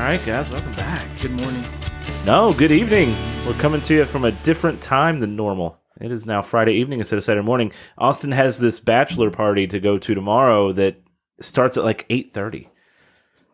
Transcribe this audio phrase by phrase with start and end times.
[0.00, 1.06] right, guys, welcome back.
[1.20, 1.64] Good morning.
[2.24, 3.16] No, good evening.
[3.46, 5.78] We're coming to you from a different time than normal.
[6.00, 7.72] It is now Friday evening instead of Saturday morning.
[7.98, 11.02] Austin has this bachelor party to go to tomorrow that
[11.40, 12.68] starts at like eight thirty.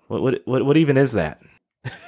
[0.09, 1.41] What, what what what even is that?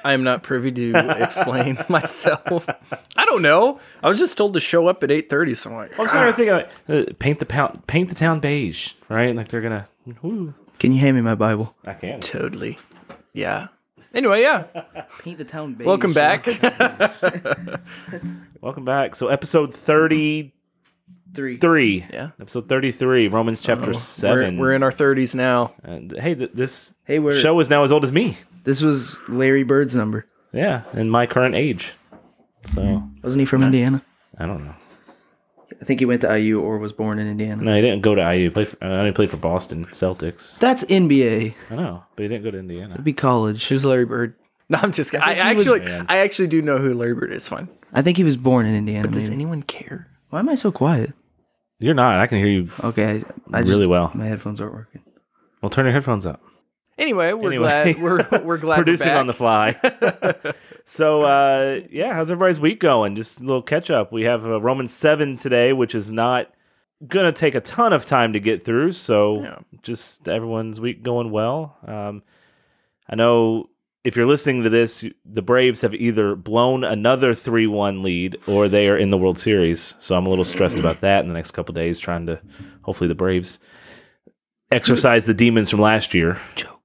[0.04, 2.68] I am not privy to explain myself.
[3.16, 3.80] I don't know.
[4.02, 5.54] I was just told to show up at eight thirty.
[5.54, 6.50] So I'm like, I'm sorry, I think
[6.88, 9.34] uh, paint the pound, paint the town beige, right?
[9.34, 9.88] Like they're gonna.
[10.22, 10.54] Woo.
[10.78, 11.74] Can you hand me my Bible?
[11.84, 12.20] I can.
[12.20, 12.78] totally.
[13.32, 13.68] Yeah.
[14.14, 14.62] Anyway, yeah.
[15.22, 15.86] Paint the town beige.
[15.86, 16.46] Welcome back.
[18.60, 19.14] Welcome back.
[19.14, 20.54] So episode thirty
[21.34, 21.56] Three.
[21.56, 22.06] three.
[22.12, 22.30] Yeah.
[22.40, 23.28] Episode thirty three.
[23.28, 24.56] Romans chapter we're, seven.
[24.56, 25.74] we're in our thirties now.
[25.82, 28.38] And hey, th- this Hey, we're- show is now as old as me.
[28.64, 30.26] This was Larry Bird's number.
[30.52, 31.92] Yeah, and my current age.
[32.66, 34.02] So Wasn't he from Indiana?
[34.38, 34.74] I don't know.
[35.80, 37.62] I think he went to IU or was born in Indiana.
[37.62, 38.50] No, he didn't go to IU.
[38.50, 40.58] Play for, uh, I only played for Boston Celtics.
[40.58, 41.54] That's NBA.
[41.70, 42.94] I know, but he didn't go to Indiana.
[42.94, 43.68] It'd be college.
[43.68, 44.34] Who's Larry Bird?
[44.70, 45.24] No, I'm just kidding.
[45.24, 46.06] I, think he was- actually, Man.
[46.10, 47.48] I actually do know who Larry Bird is.
[47.48, 47.68] Fine.
[47.92, 49.08] I think he was born in Indiana.
[49.08, 49.40] but Does maybe.
[49.42, 50.08] anyone care?
[50.30, 51.14] Why am I so quiet?
[51.78, 52.18] You're not.
[52.18, 54.10] I can hear you Okay, I, I just, really well.
[54.14, 55.02] My headphones aren't working.
[55.62, 56.42] Well, turn your headphones up.
[56.98, 57.94] Anyway, we're Anyway.
[57.94, 59.76] glad we're we're glad Producing we're on the fly.
[60.84, 63.14] so, uh, yeah, how's everybody's week going?
[63.14, 64.10] Just a little catch up.
[64.12, 66.52] We have uh, Romans 7 today, which is not
[67.06, 68.92] going to take a ton of time to get through.
[68.92, 69.58] So, Yeah.
[69.82, 71.76] just everyone's week going well.
[71.86, 72.22] Um,
[73.08, 73.70] I know
[74.02, 78.68] if you're listening to this, the Braves have either blown another 3 1 lead or
[78.68, 79.94] they are in the World Series.
[80.00, 82.40] So, I'm a little stressed about that in the next couple days, trying to
[82.82, 83.60] hopefully the Braves
[84.72, 86.40] exercise the demons from last year.
[86.56, 86.77] Joke.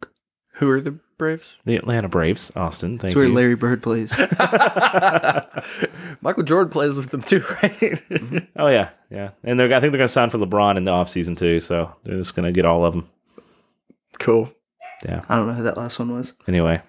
[0.64, 1.58] Who are the Braves?
[1.66, 2.92] The Atlanta Braves, Austin.
[2.92, 3.34] Thank That's where you.
[3.34, 4.18] Larry Bird plays.
[6.22, 8.02] Michael Jordan plays with them too, right?
[8.56, 10.92] Oh yeah, yeah, and they're I think they're going to sign for LeBron in the
[10.92, 11.60] offseason too.
[11.60, 13.10] So they're just going to get all of them.
[14.20, 14.52] cool.
[15.06, 15.26] Yeah.
[15.28, 16.34] I don't know who that last one was.
[16.48, 16.82] Anyway,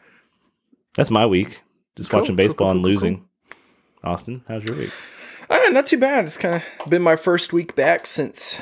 [0.96, 1.60] that's my week.
[1.96, 3.24] Just Cool, watching baseball cool, and cool, losing.
[4.04, 4.90] Austin, how's your week?
[5.50, 6.26] Uh, not too bad.
[6.26, 8.60] It's kind of been my first week back since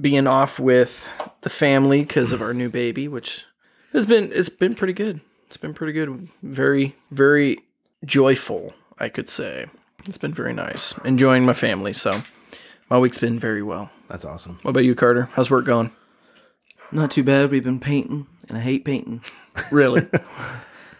[0.00, 1.08] being off with
[1.42, 3.44] the family because of our new baby, which
[3.92, 5.20] has been it's been pretty good.
[5.46, 6.28] It's been pretty good.
[6.42, 7.58] Very very
[8.04, 9.66] joyful, I could say.
[10.08, 10.96] It's been very nice.
[10.98, 11.92] Enjoying my family.
[11.92, 12.12] So
[12.90, 13.90] my week's been very well.
[14.08, 14.58] That's awesome.
[14.62, 15.28] What about you, Carter?
[15.32, 15.90] How's work going?
[16.92, 17.50] Not too bad.
[17.50, 19.22] We've been painting, and I hate painting.
[19.72, 20.06] Really?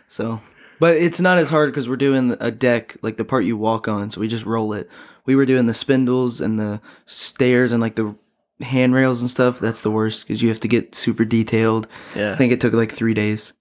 [0.09, 0.41] So,
[0.79, 3.89] but it's not as hard because we're doing a deck, like the part you walk
[3.89, 4.11] on.
[4.11, 4.89] So we just roll it.
[5.25, 8.15] We were doing the spindles and the stairs and like the
[8.61, 9.59] handrails and stuff.
[9.61, 11.87] That's the worst because you have to get super detailed.
[12.15, 12.33] Yeah.
[12.33, 13.53] I think it took like three days.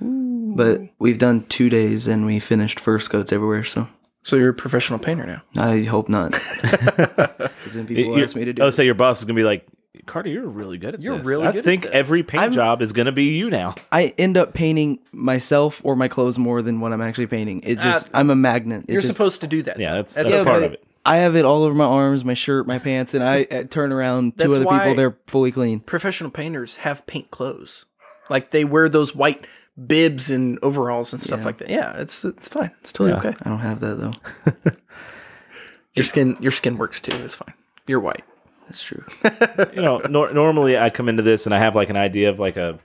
[0.00, 3.64] But we've done two days and we finished first coats everywhere.
[3.64, 3.88] So
[4.22, 5.42] so you're a professional painter now.
[5.62, 6.32] I hope not.
[7.02, 8.72] 'Cause then people ask me to do oh, it.
[8.72, 9.66] so your boss is going to be like,
[10.06, 11.04] Carter, you're really good at this.
[11.04, 11.26] You're this.
[11.26, 13.48] really I good at think this." every paint I'm- job is going to be you
[13.50, 13.74] now.
[13.90, 17.60] I end up painting myself or my clothes more than what I'm actually painting.
[17.64, 18.84] It just Ah, I'm a magnet.
[18.88, 19.78] It You're just- supposed to do that.
[19.80, 20.83] Yeah, that's That's that's, a part but of it.
[21.06, 23.92] I have it all over my arms, my shirt, my pants, and I, I turn
[23.92, 24.94] around to That's other why- people.
[24.94, 25.80] They're fully clean.
[25.80, 27.84] professional painters have paint clothes.
[28.30, 29.46] Like they wear those white
[29.86, 31.68] bibs and overalls and stuff like that.
[31.68, 32.70] Yeah, it's it's fine.
[32.80, 33.18] It's totally Yeah.
[33.30, 33.36] okay.
[33.44, 34.72] I don't have that though.
[35.94, 37.14] Your skin your skin works too.
[37.24, 37.54] It's fine.
[37.86, 38.24] You're white.
[38.64, 39.04] That's true.
[39.74, 42.38] you know, nor- normally I come into this and I have like an idea of
[42.38, 42.78] like a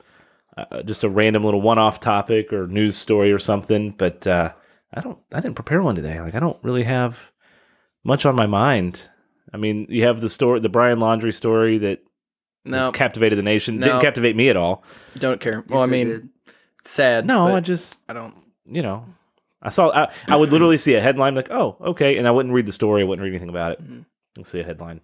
[0.58, 4.52] uh, just a random little one-off topic or news story or something, but uh,
[4.94, 5.18] I don't.
[5.34, 6.20] I didn't prepare one today.
[6.20, 7.32] Like I don't really have
[8.04, 9.10] much on my mind.
[9.54, 12.00] I mean, you have the story, the Brian Laundrie story that
[12.66, 13.80] has No, captivated the nation.
[13.80, 13.88] No.
[13.88, 14.84] Didn't captivate me at all.
[15.18, 15.64] don't care.
[15.70, 16.30] Well, I Yes, it mean,
[16.80, 17.26] it's sad.
[17.26, 18.36] No, I just I don't.
[18.66, 19.06] you know,
[19.62, 19.90] I saw.
[19.90, 22.72] I, I would literally see a headline like, "Oh, okay," and I wouldn't read the
[22.72, 23.02] story.
[23.02, 23.84] I wouldn't read anything about it.
[23.84, 24.06] Mhm.
[24.38, 25.02] I'll see a headline.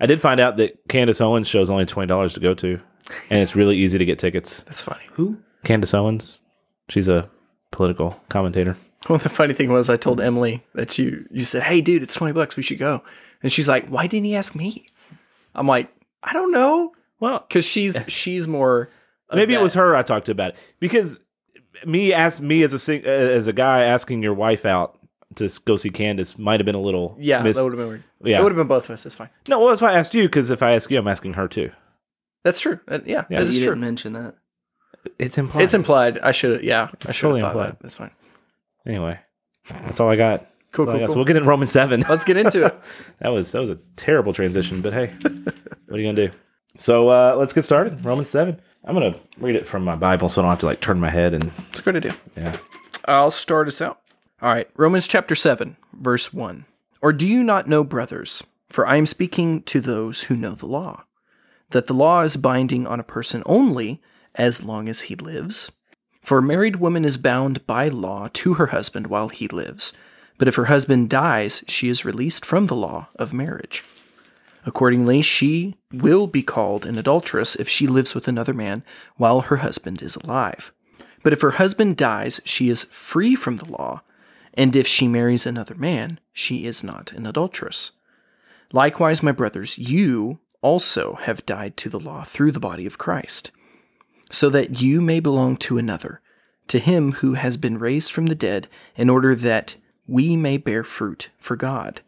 [0.00, 2.80] I did find out that Candace Owens shows only twenty dollars to go to,
[3.30, 4.62] and it's really easy to get tickets.
[4.62, 5.04] That's funny.
[5.12, 5.34] Who?
[5.64, 6.40] Candace Owens,
[6.88, 7.28] she's a
[7.72, 8.76] political commentator.
[9.08, 12.14] Well, the funny thing was, I told Emily that you you said, "Hey, dude, it's
[12.14, 12.56] twenty bucks.
[12.56, 13.02] We should go."
[13.42, 14.86] And she's like, "Why didn't he ask me?"
[15.54, 15.92] I'm like,
[16.22, 18.88] "I don't know," Well, because she's she's more.
[19.30, 21.20] of maybe it was her I talked to about it because
[21.86, 24.98] me ask me as a sing- uh, as a guy asking your wife out
[25.36, 27.88] to go see Candace might have been a little Yeah, mis- that would have been
[27.88, 28.04] weird.
[28.24, 28.40] yeah.
[28.40, 29.06] It would have been both of us.
[29.06, 29.28] It's fine.
[29.48, 31.46] no, well, that's why I asked you because if I ask you, I'm asking her
[31.46, 31.70] too.
[32.42, 32.80] That's true.
[32.88, 33.64] Uh, yeah, Yeah, that you is true.
[33.66, 34.34] didn't mention that.
[35.18, 35.62] It's implied.
[35.62, 36.18] It's implied.
[36.18, 36.64] I should.
[36.64, 37.72] Yeah, I should totally have thought implied.
[37.74, 37.80] that.
[37.80, 38.10] That's fine.
[38.88, 39.20] Anyway,
[39.68, 40.46] that's all I got.
[40.70, 41.06] Cool, all I cool, got.
[41.06, 41.12] cool.
[41.14, 42.04] So we'll get into Romans seven.
[42.10, 42.78] Let's get into it.
[43.20, 46.30] That was that was a terrible transition, but hey, what are you gonna do?
[46.78, 48.04] So uh, let's get started.
[48.04, 48.60] Romans seven.
[48.84, 51.08] I'm gonna read it from my Bible, so I don't have to like turn my
[51.08, 52.14] head and It's a good idea.
[52.36, 52.56] yeah.
[53.06, 54.00] I'll start us out.
[54.42, 56.66] All right, Romans chapter 7, verse 1.
[57.00, 60.66] Or do you not know, brothers, for I am speaking to those who know the
[60.66, 61.04] law,
[61.70, 64.02] that the law is binding on a person only
[64.34, 65.72] as long as he lives?
[66.22, 69.92] For a married woman is bound by law to her husband while he lives,
[70.36, 73.84] but if her husband dies, she is released from the law of marriage.
[74.66, 78.84] Accordingly, she will be called an adulteress if she lives with another man
[79.16, 80.72] while her husband is alive.
[81.22, 84.02] But if her husband dies, she is free from the law,
[84.54, 87.92] and if she marries another man, she is not an adulteress.
[88.72, 93.50] Likewise, my brothers, you also have died to the law through the body of Christ,
[94.30, 96.20] so that you may belong to another,
[96.68, 99.76] to him who has been raised from the dead, in order that
[100.06, 102.00] we may bear fruit for God.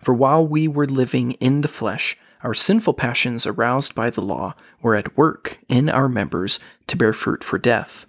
[0.00, 4.54] For while we were living in the flesh, our sinful passions aroused by the law
[4.80, 8.06] were at work in our members to bear fruit for death.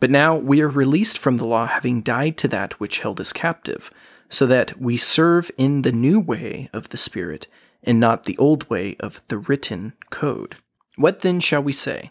[0.00, 3.32] But now we are released from the law, having died to that which held us
[3.32, 3.92] captive,
[4.28, 7.46] so that we serve in the new way of the Spirit,
[7.84, 10.56] and not the old way of the written code.
[10.96, 12.10] What then shall we say?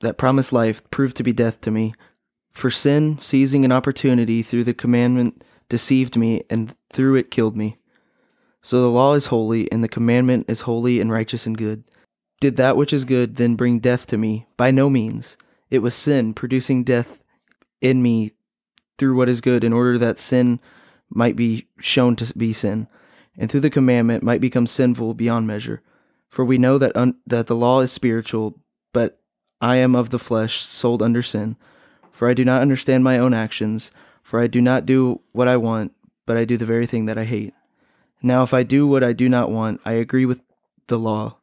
[0.00, 1.94] that promised life proved to be death to me.
[2.52, 7.76] For sin, seizing an opportunity through the commandment, deceived me, and through it killed me.
[8.62, 11.84] So the law is holy, and the commandment is holy and righteous and good.
[12.40, 14.46] Did that which is good then bring death to me?
[14.56, 15.36] By no means.
[15.70, 17.22] It was sin, producing death
[17.80, 18.32] in me
[18.98, 20.60] through what is good, in order that sin
[21.08, 22.88] might be shown to be sin,
[23.36, 25.82] and through the commandment might become sinful beyond measure.
[26.28, 28.60] For we know that un- that the law is spiritual,
[28.92, 29.20] but
[29.60, 31.56] I am of the flesh, sold under sin.
[32.10, 33.90] For I do not understand my own actions,
[34.22, 35.92] for I do not do what I want,
[36.24, 37.54] but I do the very thing that I hate.
[38.22, 40.40] Now, if I do what I do not want, I agree with
[40.86, 41.36] the law,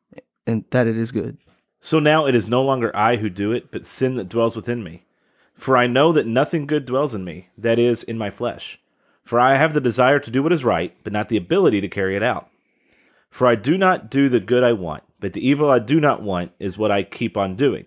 [0.48, 1.38] and that it is good.
[1.80, 4.84] So now it is no longer I who do it, but sin that dwells within
[4.84, 5.04] me.
[5.54, 8.80] For I know that nothing good dwells in me, that is, in my flesh.
[9.24, 11.88] For I have the desire to do what is right, but not the ability to
[11.88, 12.50] carry it out.
[13.30, 16.22] For I do not do the good I want, but the evil I do not
[16.22, 17.86] want is what I keep on doing.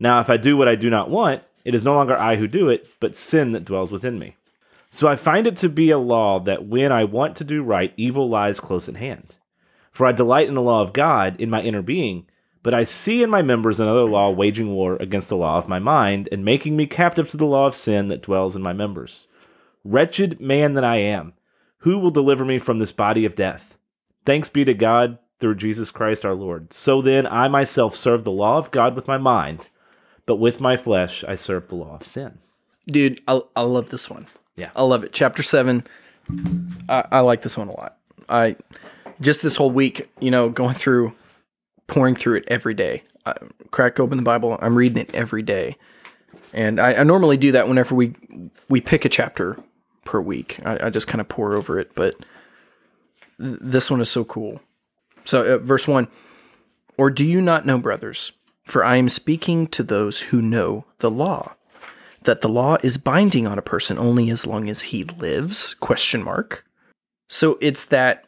[0.00, 2.46] Now, if I do what I do not want, it is no longer I who
[2.46, 4.36] do it, but sin that dwells within me.
[4.90, 7.92] So I find it to be a law that when I want to do right,
[7.96, 9.36] evil lies close at hand.
[9.92, 12.26] For I delight in the law of God in my inner being,
[12.62, 15.78] but I see in my members another law waging war against the law of my
[15.78, 19.26] mind and making me captive to the law of sin that dwells in my members.
[19.84, 21.34] Wretched man that I am,
[21.78, 23.76] who will deliver me from this body of death?
[24.24, 26.72] Thanks be to God through Jesus Christ our Lord.
[26.72, 29.68] So then I myself serve the law of God with my mind,
[30.28, 32.38] but with my flesh I serve the law of sin.
[32.86, 34.26] Dude, I, I love this one.
[34.56, 34.70] Yeah.
[34.76, 35.12] I love it.
[35.12, 35.84] Chapter seven.
[36.88, 37.96] I, I like this one a lot.
[38.28, 38.56] I
[39.20, 41.14] just this whole week, you know, going through,
[41.86, 43.02] pouring through it every day.
[43.24, 43.34] I
[43.70, 44.58] crack open the Bible.
[44.60, 45.76] I'm reading it every day,
[46.52, 48.14] and I, I normally do that whenever we
[48.68, 49.58] we pick a chapter
[50.04, 50.58] per week.
[50.64, 52.16] I, I just kind of pour over it, but
[53.40, 54.60] th- this one is so cool.
[55.24, 56.08] So, uh, verse one.
[56.96, 58.32] Or do you not know, brothers?
[58.68, 61.54] For I am speaking to those who know the law
[62.24, 65.72] that the law is binding on a person only as long as he lives?
[65.72, 66.66] Question mark.
[67.28, 68.26] So it's that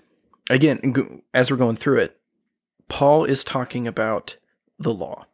[0.48, 2.18] again as we're going through it
[2.88, 4.38] paul is talking about
[4.78, 5.26] the law.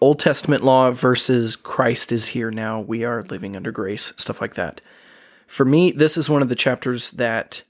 [0.00, 2.80] Old testament law versus christ is here now.
[2.80, 4.80] We are living under grace stuff like that.
[5.46, 7.62] For me this is one of the chapters that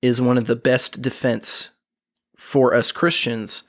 [0.00, 1.70] is one of the best defense
[2.36, 3.68] for us christians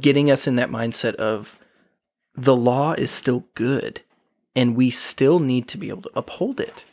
[0.00, 1.58] getting us in that mindset of
[2.34, 4.00] the law is still good
[4.54, 6.84] and we still need to be able to uphold it.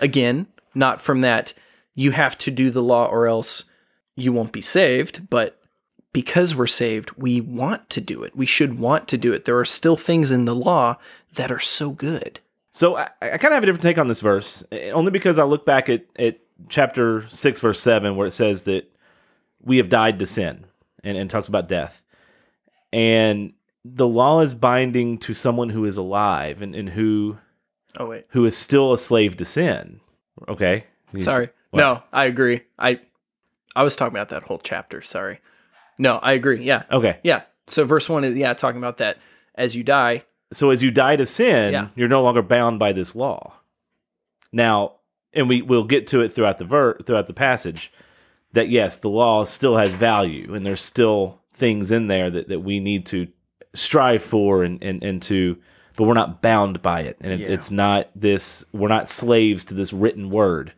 [0.00, 1.52] Again, not from that
[1.94, 3.64] you have to do the law or else
[4.14, 5.60] you won't be saved, but
[6.12, 8.34] because we're saved, we want to do it.
[8.34, 9.44] We should want to do it.
[9.44, 10.96] There are still things in the law
[11.34, 12.40] that are so good.
[12.72, 15.38] So I, I kind of have a different take on this verse, eh, only because
[15.38, 18.90] I look back at, at chapter 6, verse 7, where it says that
[19.62, 20.64] we have died to sin
[21.02, 22.02] and, and talks about death.
[22.96, 23.52] And
[23.84, 27.36] the law is binding to someone who is alive and, and who
[27.98, 28.24] Oh wait.
[28.30, 30.00] who is still a slave to sin.
[30.48, 30.84] Okay.
[31.12, 31.50] You- Sorry.
[31.70, 31.80] what?
[31.80, 32.62] No, I agree.
[32.78, 33.00] I
[33.74, 35.40] I was talking about that whole chapter, sorry.
[35.98, 36.64] No, I agree.
[36.64, 36.84] Yeah.
[36.90, 37.18] Okay.
[37.22, 37.42] Yeah.
[37.68, 39.18] So verse 1 is yeah, talking about that
[39.54, 41.88] as you die, So as you die to sin, Yeah.
[41.96, 43.54] you're no longer bound by this law.
[44.52, 44.94] Now,
[45.32, 47.92] and we will get to it throughout the ver- throughout the passage
[48.52, 52.60] that yes, the law still has value and there's still things in there that, that
[52.60, 53.26] we need to
[53.74, 55.56] strive for and, and, and to
[55.96, 57.46] but we're not bound by it, and it, Yeah.
[57.48, 58.66] it's not this.
[58.74, 60.74] We're not slaves to this written word.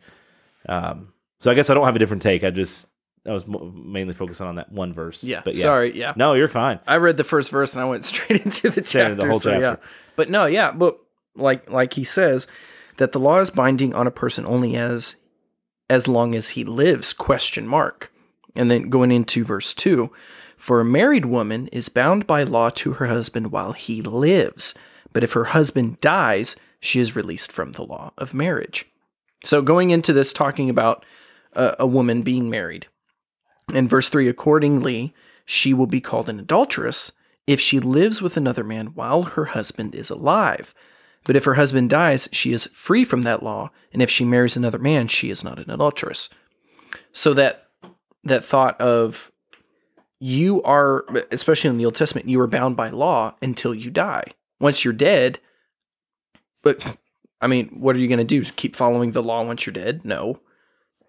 [0.69, 2.45] Um, so I guess I don't have a different take.
[2.45, 2.87] I just
[3.27, 5.21] I was mainly focusing on that one verse.
[5.21, 5.41] Yeah.
[5.43, 5.61] but yeah.
[5.61, 5.97] Sorry.
[5.97, 6.13] Yeah.
[6.15, 6.79] No, you're fine.
[6.87, 9.11] I read the first verse and I went straight into the Straight chapter.
[9.13, 9.75] into the whole so, yeah.
[10.15, 10.97] But no, yeah, but
[11.35, 12.47] like like he says
[12.95, 15.17] that the law is binding on a person only as
[15.89, 18.09] as long as he lives question mark.
[18.55, 20.11] And then going into verse 2,
[20.59, 24.73] for a married woman is bound by law to her husband while he lives,
[25.13, 28.85] but if her husband dies, she is released from the law of marriage.
[29.45, 31.05] So going into this talking about
[31.53, 32.87] a, a woman being married.
[33.73, 35.13] In verse 3, accordingly,
[35.45, 37.13] she will be called an adulteress
[37.47, 40.75] if she lives with another man while her husband is alive.
[41.23, 44.57] But if her husband dies, she is free from that law, and if she marries
[44.57, 46.29] another man, she is not an adulteress.
[47.13, 47.67] So that
[48.25, 49.31] that thought of
[50.19, 54.25] you are especially in the Old Testament, you are bound by law until you die.
[54.59, 55.39] Once you're dead,
[56.61, 56.97] but
[57.41, 58.43] I mean, what are you going to do?
[58.43, 60.03] Keep following the law once you're dead?
[60.03, 60.41] No.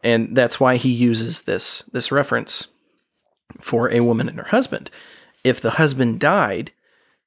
[0.03, 2.69] And that's why he uses this this reference
[3.61, 4.91] for a woman and her husband.
[5.43, 6.71] If the husband died,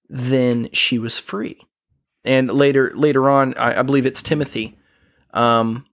[0.08, 1.62] then she was free.
[2.24, 4.78] And later later on, I, I believe it's Timothy,
[5.34, 5.86] um,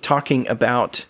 [0.00, 1.06] talking about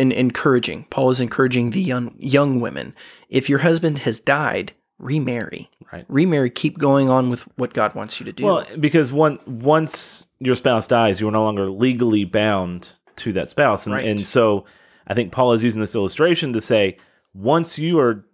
[0.00, 0.84] and encouraging.
[0.90, 2.94] Paul is encouraging the young young women.
[3.28, 5.70] If your husband has died, remarry.
[5.92, 6.04] Right.
[6.08, 6.50] Remarry.
[6.50, 8.44] Keep going on with what God wants you to do.
[8.44, 13.48] Well, because one once your spouse dies, you are no longer legally bound to that
[13.48, 14.06] spouse, and, Right.
[14.06, 14.64] and so
[15.06, 16.96] I think Paul is using this illustration to say
[17.34, 18.24] once you are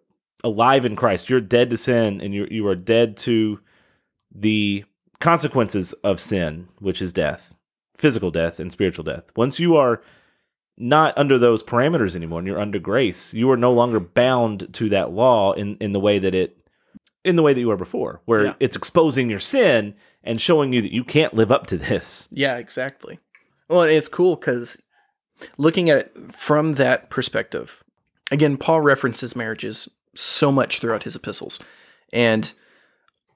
[0.44, 3.58] alive in Christ, you're dead to sin, and you you are dead to
[4.32, 4.84] the
[5.18, 7.54] consequences of sin, which is death,
[7.96, 9.24] physical death and spiritual death.
[9.34, 10.02] Once you are
[10.78, 14.88] not under those parameters anymore, and you're under grace, you are no longer bound to
[14.90, 16.58] that law in in the way that it
[17.24, 18.54] in the way that you were before, where Yeah.
[18.60, 22.28] it's exposing your sin and showing you that you can't live up to this.
[22.30, 23.18] Yeah, exactly.
[23.68, 24.80] Well, it's cool because
[25.58, 27.82] looking at it from that perspective,
[28.30, 31.58] again, Paul references marriages so much throughout his epistles
[32.12, 32.52] and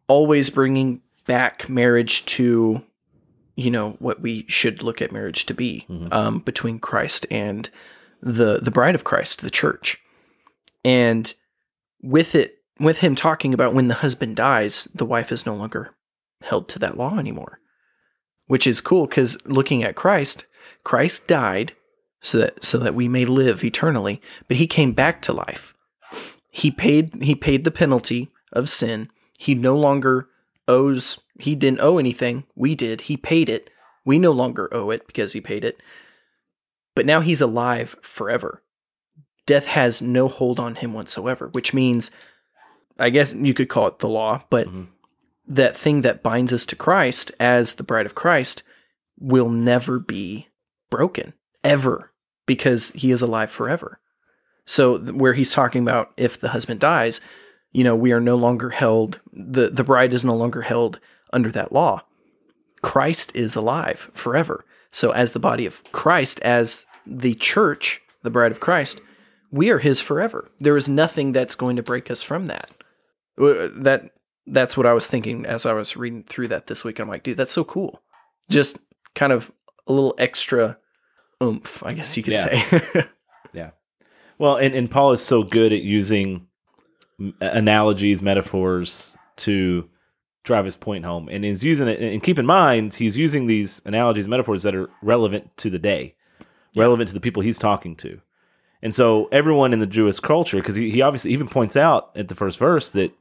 [0.07, 2.83] always bringing back marriage to,
[3.61, 7.69] you know, what we should look at marriage to be um, between Christ and
[8.23, 9.99] the, the bride of Christ, the church.
[10.85, 11.33] And
[12.03, 15.95] with it, with him talking about when the husband dies, the wife is no longer
[16.43, 17.61] held to that law anymore
[18.51, 20.45] which is cool because looking at Christ,
[20.83, 21.73] Christ died
[22.21, 25.73] so that so that we may live eternally, but he came back to life.
[26.51, 29.09] He paid he paid the penalty of sin.
[29.39, 30.27] He no longer
[30.67, 32.45] owes he didn't owe anything.
[32.55, 33.03] We did.
[33.03, 33.71] He paid it.
[34.05, 35.81] We no longer owe it because he paid it.
[36.95, 38.63] But now he's alive forever.
[39.47, 42.11] Death has no hold on him whatsoever, which means
[42.99, 44.89] I guess you could call it the law, but Mhm.
[45.49, 48.63] that thing that binds us to Christ as the bride of Christ
[49.19, 50.49] will never be
[50.91, 51.33] broken
[51.65, 52.13] ever
[52.47, 54.01] because he is alive forever.
[54.67, 57.21] So where he's talking about if the husband dies,
[57.73, 61.01] you know, we are no longer held the the bride is no longer held
[61.33, 62.03] under that law.
[62.83, 64.65] Christ is alive forever.
[64.91, 69.01] So as the body of Christ as the church, the bride of Christ,
[69.51, 70.51] we are his forever.
[70.61, 72.71] There is nothing that's going to break us from that.
[73.39, 74.11] Uh, That
[74.47, 76.99] that's what I was thinking as I was reading through that this week.
[76.99, 78.03] I'm like, dude, that's so cool.
[78.49, 78.79] Just
[79.15, 79.53] kind of
[79.87, 80.79] a little extra
[81.43, 82.71] oomph, I guess you could Yeah.
[82.71, 83.09] say.
[83.53, 83.71] Yeah.
[84.39, 86.47] Well, and, and Paul is so good at using
[87.41, 89.89] analogies, metaphors to
[90.43, 92.01] drive his point home, and is using it.
[92.01, 96.15] And keep in mind, he's using these analogies, metaphors that are relevant to the day,
[96.75, 98.21] relevant to the people he's talking to.
[98.83, 102.29] And so, everyone in the Jewish culture, because he, he obviously even points out at
[102.29, 103.13] the first verse that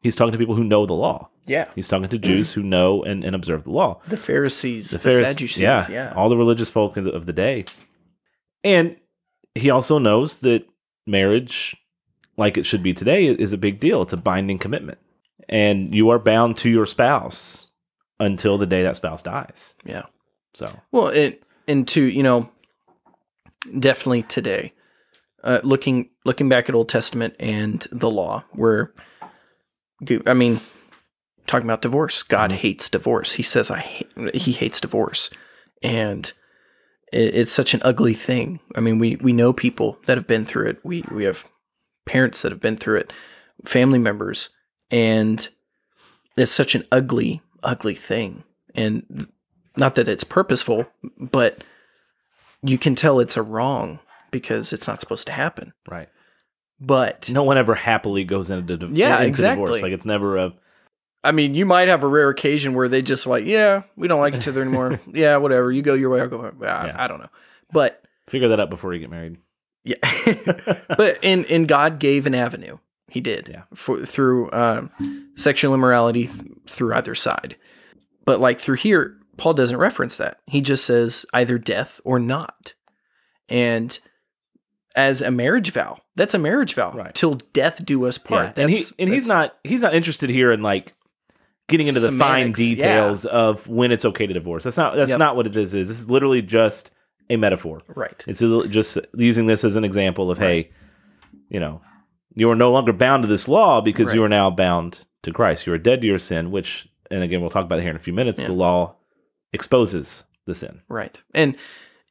[0.00, 1.30] he's talking to people who know the law.
[1.46, 1.70] yeah.
[1.74, 4.00] He's talking to Jews who know and, and observe the law.
[4.06, 6.12] The Pharisees, the, Pharise- Sadducees, yeah, yeah.
[6.14, 7.64] all the religious folk of the, of the day.
[8.62, 8.96] And
[9.54, 10.66] he also knows that
[11.06, 11.76] marriage,
[12.36, 14.02] like it should be today, is a big deal.
[14.02, 14.98] It's a binding commitment,
[15.48, 17.70] and you are bound to your spouse
[18.20, 19.74] until the day that spouse dies.
[19.84, 20.04] yeah.
[20.54, 22.48] So, Well, it and to you know,
[23.78, 24.72] definitely today,
[25.42, 28.94] uh, looking looking back at Old Testament and the law, where
[30.26, 30.60] I mean,
[31.46, 33.32] talking about divorce, God hates divorce.
[33.32, 35.30] He says I ha- he hates divorce,
[35.82, 36.32] and
[37.12, 38.60] it, it's such an ugly thing.
[38.76, 40.78] I mean, we we know people that have been through it.
[40.84, 41.48] We we have
[42.06, 43.12] parents that have been through it,
[43.64, 44.50] family members,
[44.90, 45.48] and
[46.36, 48.44] it's such an ugly ugly thing.
[48.74, 49.28] And
[49.76, 50.86] not that it's purposeful,
[51.18, 51.62] but
[52.62, 54.00] you can tell it's a wrong
[54.30, 55.72] because it's not supposed to happen.
[55.88, 56.08] right.
[56.80, 59.62] But No one ever happily goes into, div- Yeah, into exactly.
[59.64, 59.82] divorce.
[59.82, 60.52] Like it's never a
[61.22, 64.20] I mean, you might have a rare occasion where they just like, yeah, we don't
[64.20, 65.00] like each other anymore.
[65.12, 65.72] yeah, whatever.
[65.72, 66.42] You go your way, I'll go.
[66.62, 66.96] I, Yeah.
[66.98, 67.30] I don't know,
[67.72, 69.38] but Figure that out before you get married.
[69.84, 69.96] yeah,
[70.96, 72.78] but in in God gave an avenue.
[73.14, 73.62] He did Yeah.
[73.74, 74.90] for through um,
[75.36, 77.54] sexual immorality th- through either side.
[78.24, 80.38] But like through here, Paul doesn't reference that.
[80.46, 82.74] He just says either death or not.
[83.48, 83.96] And
[84.96, 86.90] as a marriage vow, that's a marriage vow.
[86.92, 87.14] Right.
[87.14, 88.58] Till death do us part.
[88.58, 90.92] and he That's- and he's not he's not interested here in like
[91.68, 92.68] getting into the fine Semantics, yeah.
[92.74, 94.64] details of when it's okay to divorce.
[94.64, 95.18] That's not that's Yep.
[95.20, 95.72] not what it is.
[95.74, 96.90] Is this is literally just
[97.30, 97.82] a metaphor.
[97.94, 98.24] right.
[98.26, 98.40] It's
[98.70, 100.70] just using this as an example of hey,
[101.48, 101.80] you know,
[102.34, 105.66] you are no longer bound to this law because you are now bound to Christ.
[105.66, 107.96] You are dead to your sin, which and again we'll talk about it here in
[107.96, 108.38] a few minutes.
[108.38, 108.46] Yeah.
[108.46, 108.96] The law
[109.52, 110.82] exposes the sin.
[110.88, 111.20] Right.
[111.34, 111.56] And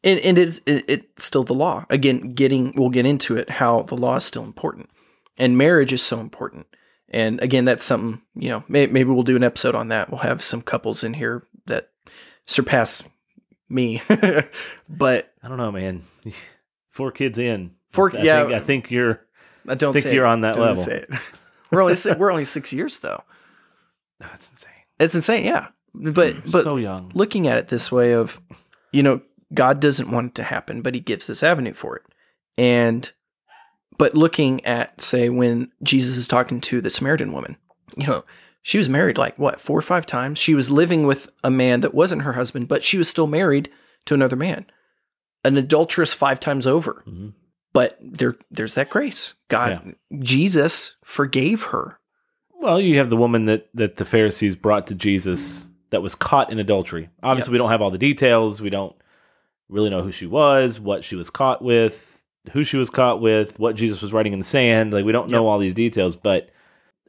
[0.03, 1.85] and, and it's it, it's still the law.
[1.89, 4.89] Again, getting we'll get into it how the law is still important.
[5.37, 6.67] And marriage is so important.
[7.09, 10.09] And again, that's something, you know, may, maybe we'll do an episode on that.
[10.09, 11.89] We'll have some couples in here that
[12.45, 13.03] surpass
[13.69, 14.01] me.
[14.89, 16.01] but I don't know, man.
[16.89, 17.71] Four kids in.
[17.91, 18.43] Four- I yeah.
[18.43, 19.21] think, I think you're
[19.67, 20.29] I don't Think you're it.
[20.29, 21.17] on that Don't level.
[21.71, 23.23] we're only we're only 6 years though.
[24.19, 24.71] No, it's insane.
[24.99, 25.67] It's insane, yeah.
[25.95, 27.11] But but so young.
[27.13, 28.41] looking at it this way of
[28.91, 29.21] you know
[29.53, 32.01] god doesn't want it to happen but he gives this avenue for it
[32.57, 33.11] and
[33.99, 37.57] but looking at say when jesus is talking to the samaritan woman
[37.95, 38.25] you know
[38.63, 41.81] she was married like what four or five times she was living with a man
[41.81, 43.69] that wasn't her husband but she was still married
[44.07, 44.65] to another man
[45.45, 47.33] an adulteress five times over Mhm.
[47.73, 51.99] But there there's that grace god jesus forgave her
[52.59, 56.49] Well, you have the woman that that the Pharisees brought to Jesus that was caught
[56.51, 57.09] in adultery.
[57.21, 58.61] Obviously, we don't have all the details.
[58.61, 58.95] We don't
[59.69, 63.59] really know who she was, what she was caught with, who she was caught with,
[63.59, 64.93] what Jesus was writing in the sand.
[64.93, 66.49] Like we don't know all these details, but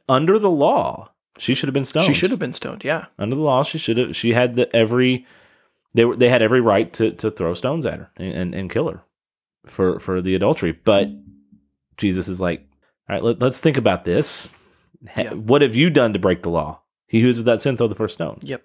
[0.09, 2.05] under the law, she should have been stoned.
[2.05, 3.63] she should have been stoned yeah under the law.
[3.63, 4.15] She should have.
[4.15, 5.25] She had the every.
[5.93, 6.15] They were.
[6.17, 9.01] They had every right to to throw stones at her and and, and kill her
[9.67, 10.71] for for the adultery.
[10.71, 11.09] But
[11.97, 12.67] Jesus is like,
[13.09, 14.55] all right, let, let's think about this.
[15.17, 15.33] Yeah.
[15.33, 16.81] What have you done to break the law?
[17.07, 18.39] He who is without sin throw the first stone.
[18.41, 18.63] yep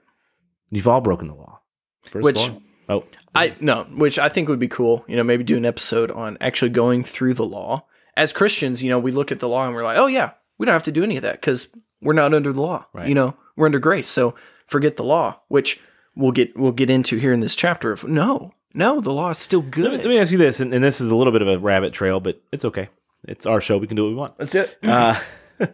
[0.70, 1.60] You've all broken the law.
[2.02, 2.62] First Which- born.
[2.88, 3.04] Oh,
[3.36, 5.04] I no, which I think would be cool.
[5.06, 7.86] You know, maybe do an episode on actually going through the law.
[8.16, 10.66] As Christians, you know, we look at the law and we're like, oh yeah, we
[10.66, 11.68] don't have to do any of that because
[12.02, 12.86] we're not under the law.
[12.92, 13.08] Right.
[13.08, 14.08] You know, we're under grace.
[14.08, 14.34] So
[14.66, 15.80] forget the law, which
[16.16, 17.92] we'll get we'll get into here in this chapter.
[17.92, 19.90] Of no, no, the law is still let me, good.
[20.00, 21.92] let me ask you this, and, and this is a little bit of a rabbit
[21.92, 22.88] trail, but it's okay.
[23.26, 23.76] It's our show.
[23.78, 24.34] We can do what we want.
[24.38, 24.78] Let's do it.
[24.82, 25.20] Uh,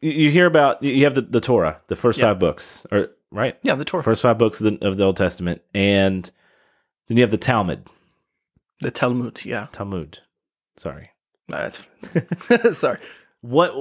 [0.00, 2.26] you you hear about you have the, the Torah, the first Yeah.
[2.26, 3.58] five books, or right?
[3.62, 6.30] yeah, the Torah, first five books of the, of the Old Testament, and
[7.08, 7.86] then you have the Talmud,
[8.80, 9.44] the Talmud.
[9.44, 10.18] Yeah, Talmud.
[10.76, 11.10] Sorry,
[11.48, 11.86] No, that's
[12.78, 12.98] sorry.
[13.40, 13.72] what?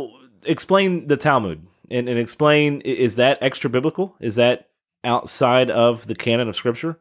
[0.44, 4.16] Explain the Talmud and, and explain is that extra biblical?
[4.20, 4.70] Is that
[5.04, 7.00] outside of the canon of Scripture?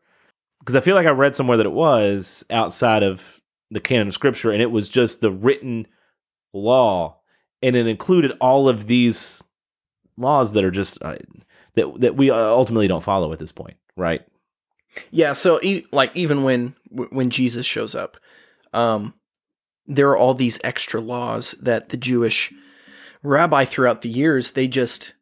[0.61, 4.15] Because I feel like I read somewhere that it was outside of the canon of
[4.15, 5.87] Scripture, and it was just the written
[6.53, 7.19] law,
[7.63, 9.43] and it included all of these
[10.17, 11.17] laws that are just uh,
[11.75, 14.23] that that we uh, ultimately don't follow at this point, right?
[15.11, 16.75] Yeah, so e- like even when
[17.11, 18.17] when Jesus shows up,
[18.73, 19.15] um,
[19.87, 22.53] there are all these extra laws that the Jewish
[23.23, 25.15] rabbi throughout the years they just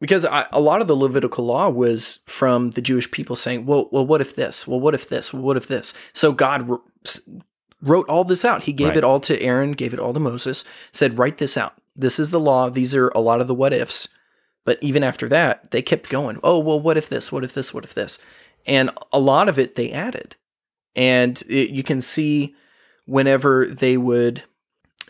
[0.00, 3.88] because I, a lot of the Levitical law was from the Jewish people saying, "Well,
[3.92, 4.66] well, what if this?
[4.66, 5.32] Well, what if this?
[5.32, 6.76] Well, what if this?" So God wr-
[7.80, 8.64] wrote all this out.
[8.64, 8.96] He gave Right.
[8.98, 11.74] it all to Aaron, gave it all to Moses, said, "Write this out.
[11.96, 12.68] This is the law.
[12.70, 14.08] These are a lot of the what ifs."
[14.64, 16.38] But even after that, they kept going.
[16.42, 17.30] Oh, well, what if this?
[17.30, 17.74] What if this?
[17.74, 18.18] What if this?
[18.66, 20.36] And a lot of it they added.
[20.96, 22.54] And it, you can see
[23.04, 24.42] whenever they would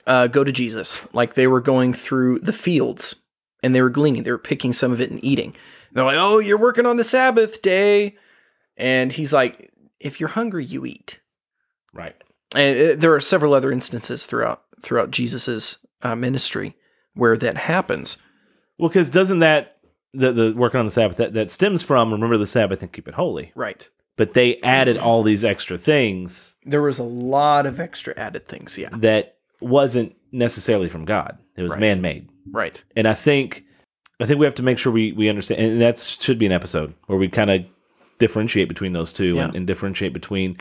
[0.07, 3.23] uh, go to Jesus, like they were going through the fields
[3.65, 5.57] and they were gleaning, they were picking some of it and eating.
[5.93, 8.17] They're like, oh, you're working on the Sabbath day.
[8.77, 11.21] And he's like, if you're hungry, you eat.
[11.93, 12.15] Right.
[12.55, 16.77] And uh, there are several other instances throughout throughout Jesus's uh, ministry
[17.15, 18.19] where that happens.
[18.79, 19.79] Well, because doesn't that
[20.13, 23.09] the the working on the Sabbath that that stems from remember the Sabbath and keep
[23.09, 23.53] it holy?
[23.55, 23.89] Right.
[24.17, 28.77] But they added all these extra things There was a lot of extra added things.
[28.79, 28.91] Yeah.
[28.93, 31.39] that wasn't necessarily from God.
[31.57, 31.81] It was Right.
[31.81, 32.29] man made.
[32.51, 32.83] Right.
[32.97, 33.65] And I think
[34.21, 36.53] I think we have to make sure we we understand and that should be an
[36.53, 37.65] episode where we kind of
[38.19, 39.57] differentiate between those two and, Yeah.
[39.57, 40.57] and differentiate between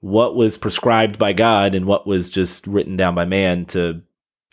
[0.00, 4.02] what was prescribed by God and what was just written down by man to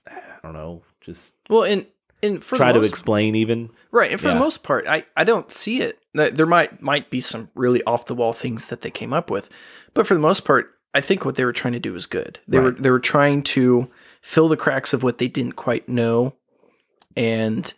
[0.08, 1.86] I don't know, just Well, and
[2.23, 3.69] and for try the to explain even.
[3.91, 4.34] right, and for Yeah.
[4.34, 5.99] the most part, I I don't see it.
[6.13, 9.49] There might might be some really off the wall things that they came up with,
[9.93, 12.39] but for the most part, I think what they were trying to do was good.
[12.47, 13.88] They were they were trying to
[14.21, 16.34] fill the cracks of what they didn't quite know,
[17.15, 17.73] and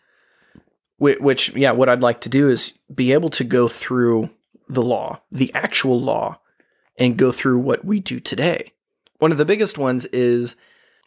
[0.97, 4.29] Whi- Which, yeah, what I'd like to do is be able to go through
[4.67, 6.39] the law, the actual law,
[6.97, 8.71] and go through what we do today.
[9.19, 10.55] One of the biggest ones is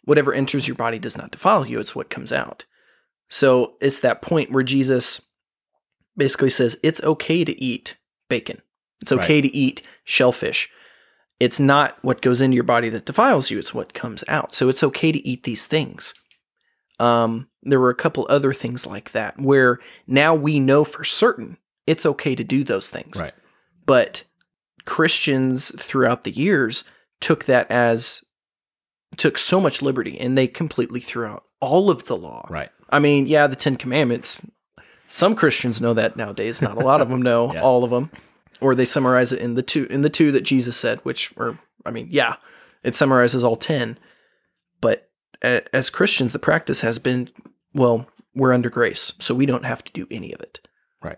[0.03, 2.65] whatever enters your body does not defile you, it's what comes out.
[3.29, 5.21] So it's that point where Jesus
[6.17, 7.97] basically says it's okay to eat
[8.29, 8.61] bacon,
[9.01, 10.69] it's okay to eat shellfish.
[11.39, 14.53] It's not what goes into your body that defiles you, it's what comes out.
[14.53, 16.13] So it's okay to eat these things.
[17.01, 21.57] Um, there were a couple other things like that where now we know for certain
[21.87, 23.19] it's okay to do those things.
[23.19, 23.33] Right.
[23.85, 24.23] But
[24.85, 26.83] Christians throughout the years
[27.19, 28.23] took that as
[29.17, 32.47] took so much liberty and they completely threw out all of the law.
[32.49, 32.69] Right.
[32.89, 34.41] I mean, yeah, the 10 commandments.
[35.07, 37.61] Some Christians know that nowadays, not a lot of them know Yeah.
[37.61, 38.11] all of them.
[38.61, 41.57] Or they summarize it in the two in the two that Jesus said, which were
[41.85, 42.35] I mean, yeah,
[42.83, 43.97] it summarizes all 10.
[44.79, 45.09] But
[45.41, 47.29] as Christians, the practice has been
[47.73, 50.59] well, we're under grace, so we don't have to do any of it.
[51.01, 51.17] Right.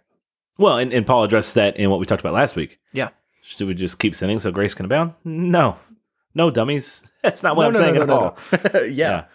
[0.58, 2.80] Well, and, and Paul addressed that in what we talked about last week.
[2.92, 3.10] Yeah.
[3.42, 5.14] Should we just keep sinning so grace can abound?
[5.24, 5.78] No.
[6.34, 7.12] No, dummies.
[7.24, 8.38] That's not what I'm saying at all.
[8.90, 9.26] yeah.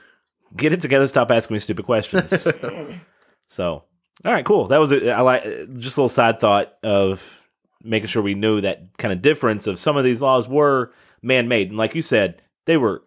[0.57, 1.07] Get it together.
[1.07, 2.46] Stop asking me stupid questions.
[3.48, 3.85] so,
[4.24, 4.68] all right, cool.
[4.68, 5.42] That was a, I like
[5.77, 7.42] just a little side thought of
[7.83, 11.48] making sure we knew that kind of difference of some of these laws were man
[11.48, 13.03] made, and like you said, they were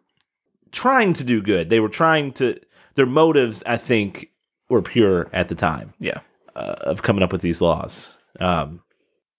[0.71, 1.69] trying to do good.
[1.69, 2.59] They were trying to.
[2.95, 4.27] Their motives, I think,
[4.69, 6.19] were pure at the time Yeah.
[6.55, 8.81] uh, of coming up with these laws, um,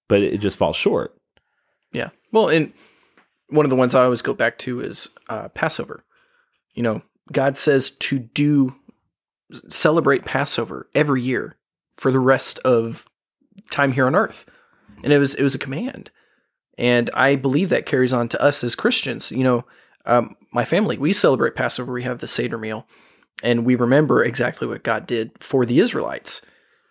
[0.09, 1.15] but it just falls short.
[1.93, 2.11] Yeah.
[2.33, 2.73] Well, and
[3.49, 6.05] one of the ones I always go back to is uh, Passover.
[6.75, 8.75] You know, God says to do
[9.69, 11.57] celebrate Passover every year
[11.99, 13.07] for the rest of
[13.71, 14.47] time here on earth.
[15.05, 16.11] And it was it was a command.
[16.79, 19.31] And I believe that carries on to us as Christians.
[19.31, 19.65] You know,
[20.07, 22.87] um, my family, we celebrate Passover, we have the Seder meal,
[23.43, 26.43] and we remember exactly what God did for the Israelites.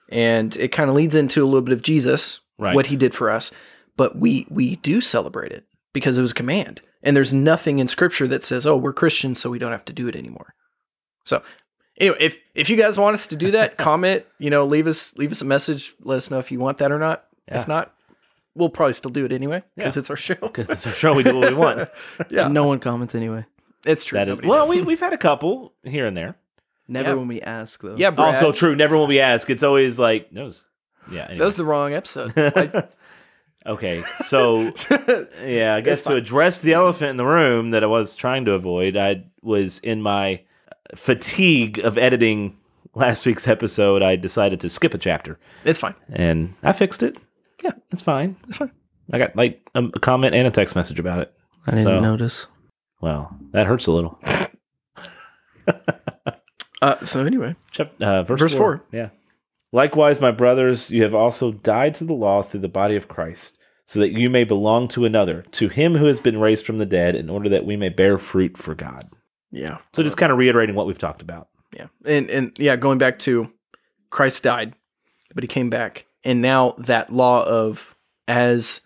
[0.09, 2.75] And it kind of leads into a little bit of Jesus, Right.
[2.75, 3.51] what he did for us.
[3.97, 6.81] But we we do celebrate it because it was a command.
[7.03, 9.93] And there's nothing in scripture that says, "Oh, we're Christians, so we don't have to
[9.93, 10.53] do it anymore."
[11.25, 11.41] So,
[11.97, 15.17] anyway, if if you guys want us to do that, comment, you know, leave us
[15.17, 17.25] leave us a message, let us know if you want that or not.
[17.47, 17.61] Yeah.
[17.61, 17.93] If not,
[18.55, 19.99] we'll probably still do it anyway because Yeah.
[20.01, 20.35] it's our show.
[20.35, 21.89] Because it's our show, we do what we want.
[22.29, 23.45] yeah, No one comments anyway.
[23.85, 24.17] it's true.
[24.17, 24.75] That is, Nobody well, does.
[24.75, 26.35] we, we've had a couple here and there.
[26.87, 27.15] Never Yeah.
[27.15, 27.95] when we ask though.
[27.95, 28.75] yeah, Brad, Also true.
[28.75, 30.67] Never when we ask, it's always like, that was,
[31.11, 31.27] yeah.
[31.27, 32.33] that was the wrong episode.
[32.37, 32.83] I-
[33.65, 34.03] okay.
[34.25, 34.73] So,
[35.45, 38.51] yeah, I guess to address the elephant in the room that I was trying to
[38.53, 40.41] avoid, I was in my
[40.95, 42.57] fatigue of editing
[42.93, 44.01] last week's episode.
[44.03, 45.95] I decided to skip a chapter it's fine.
[46.11, 47.17] and I fixed it.
[47.63, 48.35] Yeah, it's fine.
[48.47, 48.71] It's fine.
[49.13, 51.33] I got like a, a comment and a text message about it.
[51.67, 52.47] I didn't So- notice.
[53.01, 54.19] Well, that hurts a little.
[56.81, 58.77] Uh, so anyway, Chap- uh, verse, Verse four.
[58.77, 58.85] four.
[58.91, 59.09] Yeah.
[59.71, 63.59] Likewise, my brothers, you have also died to the law through the body of Christ,
[63.85, 66.85] so that you may belong to another, to him who has been raised from the
[66.87, 69.07] dead, in order that we may bear fruit for God.
[69.51, 71.49] yeah, So just kind of reiterating what we've talked about.
[71.71, 73.51] yeah, and and yeah, going back to
[74.09, 74.73] Christ died,
[75.35, 77.95] but he came back, and now that law of
[78.27, 78.81] as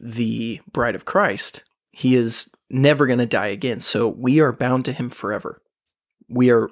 [0.00, 3.80] the bride of Christ, he is never going to die again.
[3.80, 5.62] So we are bound to him forever.
[6.28, 6.70] We are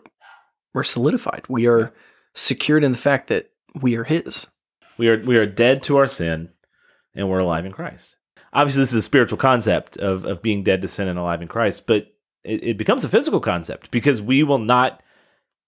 [0.75, 1.45] we're solidified.
[1.49, 1.93] We are
[2.35, 4.47] secured in the fact that we are his.
[4.99, 6.51] We are we are dead to our sin,
[7.15, 8.17] and we're alive in Christ.
[8.53, 11.49] Obviously, this is a spiritual concept of of being dead to sin and alive in
[11.49, 12.09] Christ, but
[12.45, 15.03] it, it becomes a physical concept because we will not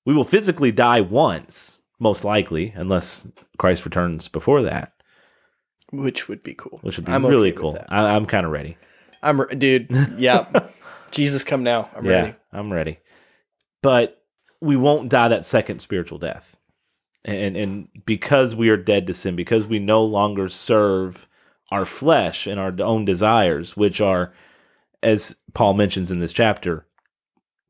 [0.07, 3.26] we will physically die once, most likely, unless
[3.59, 4.92] Christ returns before that.
[5.92, 6.80] Which would be cool.
[6.83, 7.78] which would be I'm really with cool.
[7.88, 8.76] I, I'm kind of ready.
[9.22, 9.88] I'm re- dude.
[10.18, 10.46] Yeah.
[11.11, 11.88] Jesus come now.
[11.94, 12.35] I'm yeah, ready.
[12.52, 12.98] I'm ready.
[13.83, 14.22] But
[14.61, 16.57] we won't die that second spiritual death,
[17.24, 21.28] and and because we are dead to sin, because we no longer serve
[21.70, 24.33] our flesh and our own desires, which are,
[25.02, 26.87] as Paul mentions in this chapter,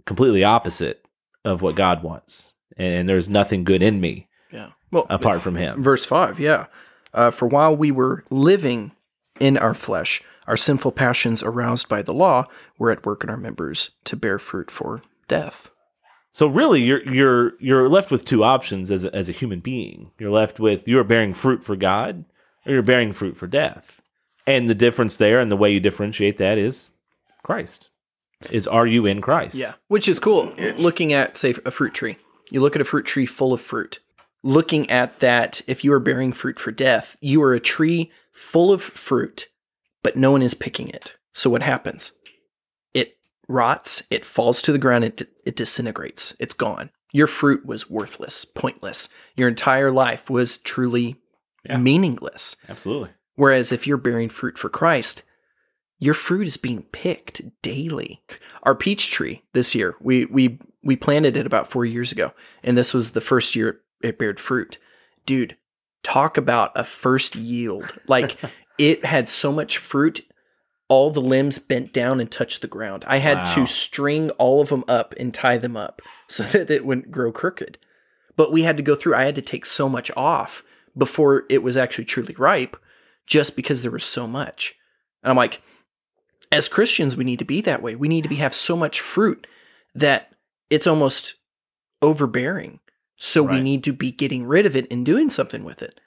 [0.07, 1.07] completely opposite
[1.45, 4.71] of what God wants, and there's nothing good in me Yeah.
[4.91, 5.83] Well, apart from Him.
[5.83, 6.67] verse 5 yeah
[7.13, 8.93] uh, for while we were living
[9.41, 12.47] in our flesh our sinful passions aroused by the law
[12.79, 15.71] were at work in our members to bear fruit for death
[16.31, 20.11] So really, you're you're you're left with two options as a, as a human being.
[20.19, 22.25] You're left with you're bearing fruit for God,
[22.67, 24.03] or you're bearing fruit for death.
[24.45, 26.91] And the difference there, and the way you differentiate that is
[27.45, 27.89] Christ.
[28.51, 29.55] Is are you in Christ?
[29.55, 32.17] Yeah, which is cool looking at say a fruit tree
[32.51, 34.01] you look at a fruit tree full of fruit
[34.43, 38.71] looking at that if you are bearing fruit for death you are a tree full
[38.73, 39.49] of fruit
[40.03, 42.13] but no one is picking it so what happens
[42.93, 43.17] it
[43.49, 48.45] rots it falls to the ground it, it disintegrates it's gone your fruit was worthless,
[48.45, 49.09] pointless.
[49.37, 51.15] Your entire life was truly
[51.65, 51.77] Yeah.
[51.77, 52.57] meaningless.
[52.69, 53.11] Absolutely.
[53.37, 55.23] Whereas if you're bearing fruit for Christ,
[55.99, 58.21] your fruit is being picked daily.
[58.63, 62.77] Our peach tree this year, we we we planted it about four years ago, and
[62.77, 64.79] this was the first year it bared fruit.
[65.27, 65.57] Dude,
[66.03, 67.91] talk about a first yield!
[68.07, 68.37] Like
[68.79, 70.21] it had so much fruit,
[70.89, 73.05] all the limbs bent down and touched the ground.
[73.07, 73.55] I had Wow.
[73.55, 77.33] to string all of them up and tie them up so that it wouldn't grow
[77.33, 77.79] crooked.
[78.37, 79.15] But we had to go through.
[79.15, 80.65] I had to take so much off
[80.97, 82.77] before it was actually truly ripe
[83.27, 84.75] just because there was so much.
[85.23, 85.63] And I'm like,
[86.55, 87.97] as Christians, we need to be that way.
[87.97, 89.47] We need to be have so much fruit
[89.95, 90.33] that
[90.71, 91.35] it's almost
[92.01, 92.79] overbearing.
[93.17, 96.01] So we need to be getting rid of it and doing something with it.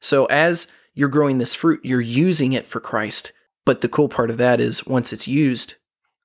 [0.00, 3.32] So as you're growing this fruit, you're using it for Christ.
[3.64, 5.74] But the cool part of that is once it's used,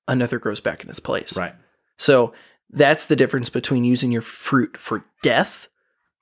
[0.07, 1.37] another grows back in its place.
[1.37, 1.55] Right.
[1.97, 2.33] So
[2.69, 5.67] that's the difference between using your fruit for death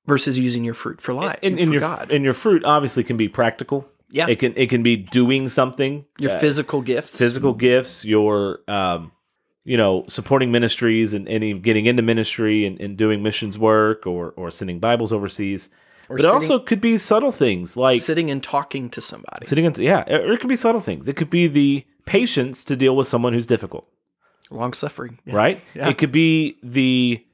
[0.06, 1.40] versus using your fruit for life.
[1.42, 2.12] And, for and your God.
[2.12, 3.88] and your fruit obviously can be practical.
[4.12, 4.28] Yeah.
[4.28, 6.06] It can it can be doing something.
[6.20, 7.18] your uh, physical gifts.
[7.18, 9.12] physical gifts, your um,
[9.64, 14.32] you know, supporting ministries and, and getting into ministry and, and doing missions work or
[14.38, 15.70] or sending Bibles overseas.
[16.10, 19.46] Or but it also could be subtle things like sitting and talking to somebody.
[19.46, 21.10] sitting into yeah, or it could be subtle things.
[21.10, 23.90] It could be the patience to deal with someone who's difficult,
[24.50, 25.20] Long suffering.
[25.26, 25.36] Yeah.
[25.36, 25.62] right?
[25.76, 25.90] Yeah.
[25.90, 27.26] It could be the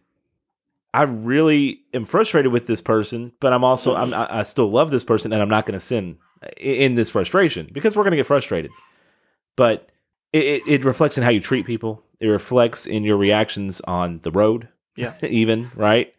[0.91, 4.89] I really am frustrated with this person, but I'm also I'm, I I still love
[4.89, 8.11] this person, and I'm not going to sin i- in this frustration because we're going
[8.11, 8.71] to get frustrated.
[9.55, 9.89] But
[10.31, 12.03] it, it, reflects in how you treat people.
[12.19, 14.67] It reflects in your reactions on the road.
[14.95, 15.15] Yeah.
[15.23, 16.13] even right,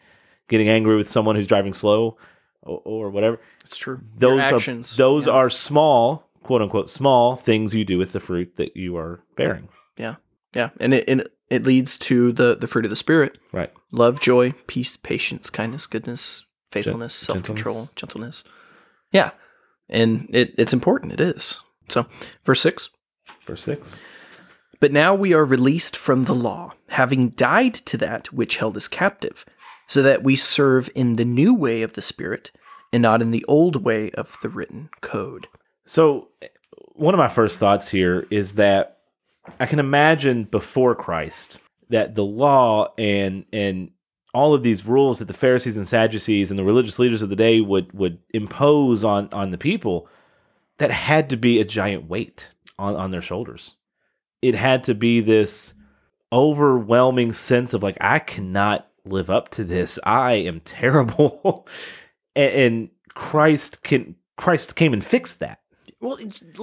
[0.49, 2.17] getting angry with someone who's driving slow
[2.63, 3.41] or, or whatever.
[3.65, 4.01] It's true.
[4.19, 4.95] Your Those actions.
[4.95, 5.33] are those yeah.
[5.33, 9.69] are small, quote unquote, small things you do with the fruit that you are bearing.
[9.97, 10.17] Yeah.
[10.55, 10.71] Yeah.
[10.81, 13.39] And it and it leads to the the fruit of the spirit.
[13.53, 13.73] Right.
[13.91, 18.45] Love, joy, peace, patience, kindness, goodness, faithfulness, Gen- self control, gentleness.
[19.13, 19.31] Yeah.
[19.89, 21.13] And it, it's important.
[21.13, 21.61] It is.
[21.89, 22.07] So
[22.45, 22.91] verse six.
[23.43, 23.99] Verse six.
[24.81, 28.89] But now we are released from the law, having died to that which held us
[28.89, 29.45] captive,
[29.87, 32.51] so that we serve in the new way of the Spirit
[32.93, 35.49] and not in the old way of the written code.
[35.87, 36.29] So,
[36.93, 38.99] one of my first thoughts here is that
[39.59, 41.59] I can imagine before Christ
[41.91, 43.91] that the law and and
[44.35, 47.37] all of these rules that the Pharisees and Sadducees and the religious leaders of the
[47.37, 50.09] day would would impose on on the people
[50.79, 53.77] that had to be a giant weight on on their shoulders.
[54.43, 55.75] It had to be this
[56.33, 59.99] overwhelming sense of like I cannot live up to this.
[60.05, 61.67] I am terrible.
[62.35, 65.61] and, and Christ can Christ came and fixed that
[66.01, 66.17] Well,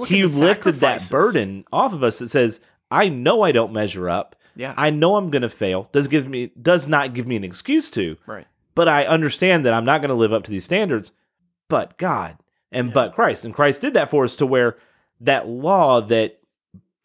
[0.06, 4.36] he lifted that burden off of us that says, I know I don't measure up.
[4.56, 4.74] Yeah.
[4.76, 5.88] I know I'm going to fail.
[5.92, 8.46] Does give me does not give me an excuse to, right.
[8.74, 11.12] but I understand that I'm not going to live up to these standards.
[11.68, 12.36] But God
[12.70, 14.76] and but Christ and Christ did that for us to where
[15.20, 16.40] that law that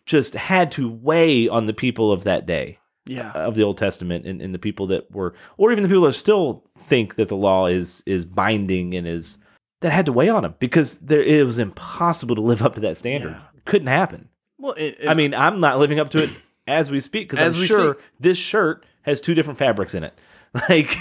[0.05, 3.31] just had to weigh on the people of that day Yeah.
[3.33, 6.13] of the Old Testament and, and the people that were, or even the people that
[6.13, 9.37] still think that the law is is binding and is
[9.81, 12.79] that had to weigh on them because there it was impossible to live up to
[12.81, 13.31] that standard.
[13.33, 13.61] Yeah.
[13.65, 14.29] Couldn't happen.
[14.57, 16.29] Well, it, it- I mean, I'm not living up to it
[16.67, 18.03] as we speak because As I'm we sure speak.
[18.19, 20.13] this shirt has two different fabrics in it.
[20.69, 20.95] Like,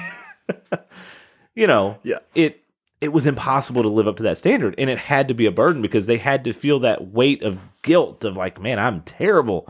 [1.55, 2.19] you know, Yeah.
[2.35, 2.63] it
[3.01, 5.51] it was impossible to live up to that standard, and it had to be a
[5.51, 9.69] burden because they had to feel that weight of guilt of like, man, I'm terrible.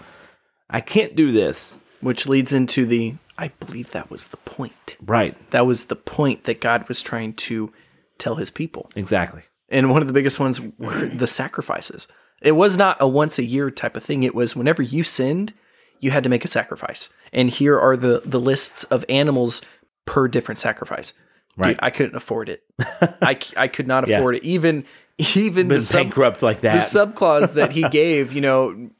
[0.71, 1.77] I can't do this.
[2.01, 3.15] which leads into the.
[3.39, 4.97] I believe that was the point.
[5.05, 5.37] Right.
[5.51, 7.73] That was the point that God was trying to
[8.17, 8.91] tell His people.
[8.97, 9.43] Exactly.
[9.69, 12.07] And one of the biggest ones were the sacrifices.
[12.41, 14.23] It was not a once a year type of thing.
[14.23, 15.53] It was whenever you sinned,
[16.01, 17.09] you had to make a sacrifice.
[17.33, 19.63] And here are the the lists of animals
[20.05, 21.15] per different sacrifice.
[21.57, 21.69] Right.
[21.71, 22.63] Dude, I couldn't afford it.
[23.01, 24.19] I, I could not Yeah.
[24.19, 24.45] afford it.
[24.45, 24.85] Even
[25.19, 26.81] even Been the sub, bankrupt like the that.
[26.81, 28.91] sub clause that he gave, you know,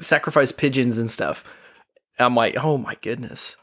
[0.00, 1.44] sacrifice pigeons and stuff.
[2.18, 3.56] I'm like, oh my goodness.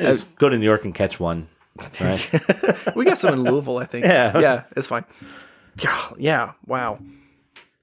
[0.00, 1.48] Just go to New York and catch one.
[2.00, 2.94] Right.
[2.96, 4.04] We got some in Louisville, I think.
[4.04, 4.38] Yeah.
[4.38, 5.04] yeah, it's fine.
[5.82, 6.98] Yeah, yeah, wow.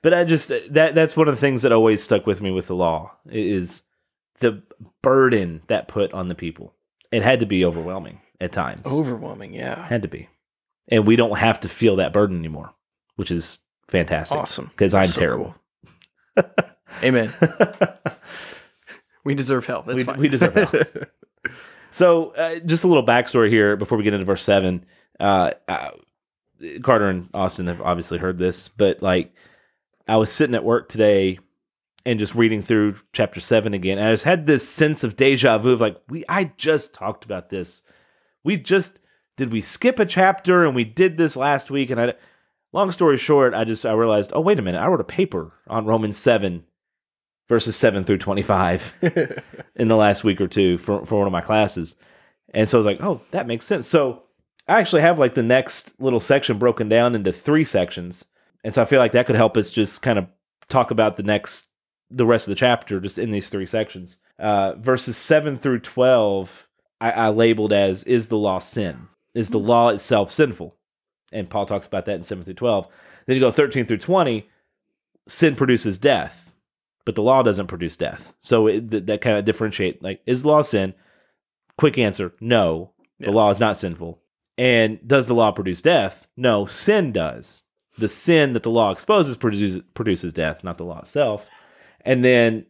[0.04, 2.68] but I just that that's one of the things that always stuck with me with
[2.68, 3.82] the law is
[4.40, 4.64] the
[5.02, 6.74] burden that put on the people.
[7.12, 8.82] It had to be overwhelming at times.
[8.86, 9.88] Overwhelming, yeah.
[9.88, 10.30] Had to be.
[10.88, 12.74] And we don't have to feel that burden anymore,
[13.16, 14.38] which is fantastic.
[14.38, 14.66] Awesome.
[14.68, 15.56] Because I'm So terrible.
[16.36, 16.46] cool.
[17.04, 17.32] Amen.
[19.24, 19.84] we deserve hell.
[19.84, 20.20] That's we, fine.
[20.20, 21.12] we deserve it.
[21.92, 24.86] so, uh, just a little backstory here before we get into verse seven.
[25.20, 25.92] Uh, uh,
[26.82, 29.34] Carter and Austin have obviously heard this, but like,
[30.08, 31.40] I was sitting at work today
[32.10, 33.98] and just reading through chapter seven again.
[33.98, 37.26] And I just had this sense of deja vu of like, we, I just talked
[37.26, 37.84] about this
[38.44, 39.00] we just
[39.38, 42.14] did we skip a chapter and we did this last week and I
[42.72, 45.54] long story short, I just I realized, oh wait a minute, I wrote a paper
[45.68, 46.64] on Romans 7
[47.48, 49.44] verses 7 through 25
[49.76, 51.96] in the last week or two for for one of my classes.
[52.54, 53.88] And so I was like, oh, that makes sense.
[53.88, 54.24] So
[54.68, 58.26] I actually have like the next little section broken down into three sections.
[58.64, 60.28] And so I feel like that could help us just kind of
[60.68, 61.68] talk about the next
[62.12, 64.18] the rest of the chapter just in these three sections.
[64.38, 66.68] Uh, verses 7 through 12
[67.02, 69.08] I, I labeled as is the law sin?
[69.34, 70.76] Is the law itself sinful?
[71.32, 72.88] And Paul talks about that in 7 through 12.
[73.26, 74.50] Then you go 13 through 20,
[75.28, 76.56] sin produces death,
[77.06, 78.34] but the law doesn't produce death.
[78.40, 80.94] So it, that, that kind of differentiate like is law sin?
[81.78, 82.92] Quick answer, no.
[83.20, 83.32] The Yeah.
[83.34, 84.20] law is not sinful.
[84.58, 86.28] And does the law produce death?
[86.36, 87.64] No, sin does.
[87.98, 91.48] The sin that the law exposes produces produces death, not the law itself.
[92.06, 92.66] And then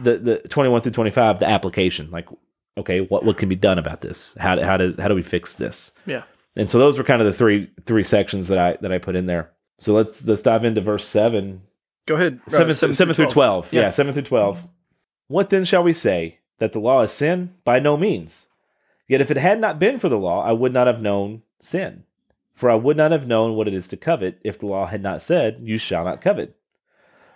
[0.00, 2.28] the the 21 through 25 the application like
[2.76, 4.34] okay what what can be done about this?
[4.38, 5.92] How how does how do we fix this?
[6.06, 6.22] Yeah.
[6.56, 9.16] and so those were kind of the three three sections that i that i put
[9.16, 9.50] in there.
[9.78, 11.62] So let's let's dive into verse 7
[12.06, 12.40] Go ahead.
[12.48, 13.82] Uh, 7, seven through 12, Yeah.
[13.82, 13.90] Yeah.
[13.90, 14.68] 7 through 12
[15.26, 16.40] what then shall we say?
[16.58, 17.54] That the law is sin?
[17.64, 18.48] By no means.
[19.08, 22.04] Yet if it had not been for the law i would not have known sin.
[22.54, 24.38] For i would not have known what it is to covet.
[24.44, 26.56] If the law had not said you shall not covet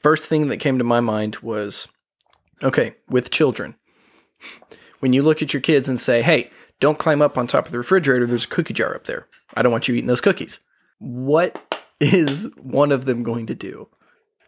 [0.00, 1.88] First thing that came to my mind was
[2.62, 3.76] okay, with children.
[5.00, 7.72] When you look at your kids and say, hey, don't climb up on top of
[7.72, 9.26] the refrigerator, there's a cookie jar up there.
[9.54, 10.60] I don't want you eating those cookies.
[10.98, 13.88] What is one of them going to do?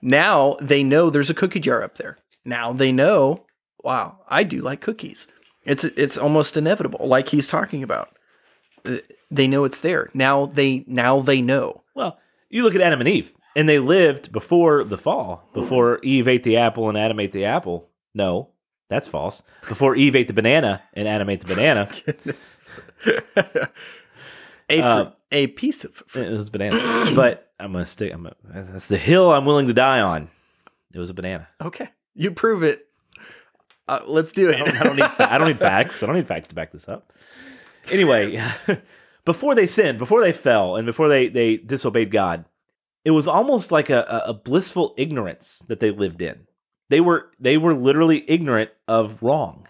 [0.01, 2.19] Now they know there's a cookie jar up there.
[2.45, 3.47] Now they know,
[3.83, 5.27] wow, I do like cookies.
[5.65, 8.17] It's it's almost inevitable, like he's talking about.
[8.87, 8.99] Uh,
[9.31, 10.09] They know it's there.
[10.15, 11.83] Now they now they know.
[11.95, 16.29] Well, you look at Adam and Eve, and they lived before the fall, before Eve
[16.29, 17.89] ate the apple and Adam ate the apple.
[18.15, 18.51] No,
[18.89, 19.43] that's false.
[19.69, 21.89] Before Eve ate the banana and Adam ate the banana,
[24.71, 26.27] A Uh, a piece of fruit.
[26.29, 26.77] it was banana.
[27.15, 28.13] But I'm gonna stick.
[28.13, 30.29] I'm gonna, that's the hill I'm willing to die on.
[30.93, 31.49] It was a banana.
[31.63, 32.83] Okay, you prove it.
[33.87, 34.61] Uh, let's do it.
[34.61, 35.11] I don't need.
[35.11, 36.03] Fa- I don't need facts.
[36.03, 37.13] I don't need facts to back this up.
[37.91, 38.43] Anyway,
[39.25, 42.45] before they sinned, before they fell, and before they they disobeyed God,
[43.05, 46.47] it was almost like a, a, blissful ignorance that they lived in.
[46.91, 49.67] They were they were literally ignorant of wrong.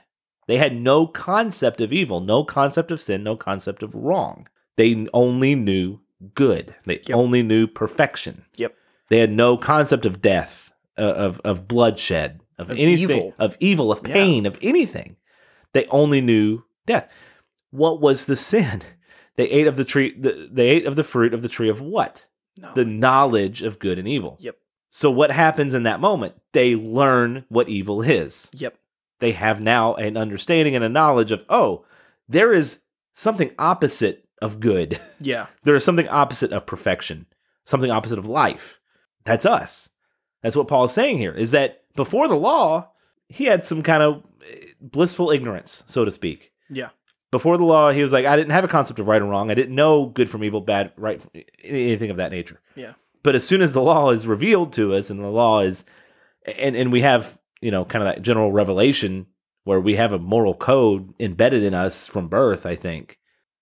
[0.46, 4.48] They had no concept of evil, no concept of sin, no concept of wrong.
[4.76, 6.00] They only knew
[6.34, 6.74] good.
[6.84, 7.16] They Yep.
[7.16, 8.44] only knew perfection.
[8.56, 8.74] Yep.
[9.08, 13.34] They had no concept of death, uh, of of bloodshed, of, Of anything, evil.
[13.38, 14.14] of evil, of Yeah.
[14.14, 15.16] pain, of anything.
[15.74, 17.08] They only knew death.
[17.70, 18.82] What was the sin?
[19.36, 20.18] They ate of the tree.
[20.18, 22.26] The, they ate of the fruit of the tree of what?
[22.60, 22.72] No.
[22.74, 24.36] The knowledge of good and evil.
[24.40, 24.56] Yep.
[24.90, 26.34] So what happens in that moment?
[26.52, 28.50] They learn what evil is.
[28.54, 28.76] Yep.
[29.20, 31.84] They have now an understanding and a knowledge of oh,
[32.28, 32.80] there is
[33.12, 34.98] something opposite of good.
[35.20, 35.46] Yeah.
[35.64, 37.26] there is something opposite of perfection,
[37.64, 38.78] something opposite of life.
[39.24, 39.90] That's us.
[40.42, 42.90] That's what Paul is saying here is that before the law,
[43.28, 46.52] he had some kind of eh, blissful ignorance, so to speak.
[46.70, 46.90] Yeah.
[47.30, 49.50] Before the law, he was like, I didn't have a concept of right and wrong.
[49.50, 51.24] I didn't know good from evil, bad, right,
[51.62, 52.60] anything of that nature.
[52.74, 52.94] Yeah.
[53.22, 55.84] But as soon as the law is revealed to us and the law is,
[56.58, 59.26] and, and we have, you know, kind of that general revelation
[59.64, 63.18] where we have a moral code embedded in us from birth, I think,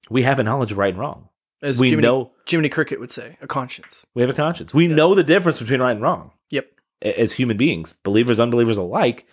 [0.08, 1.28] we have a knowledge of right and wrong.
[1.62, 4.06] As We Jiminy, know- Jiminy Cricket would say, a conscience.
[4.14, 4.72] We have a conscience.
[4.72, 6.66] We know the difference between right and wrong Yep.
[7.02, 9.26] as human beings, believers, unbelievers alike.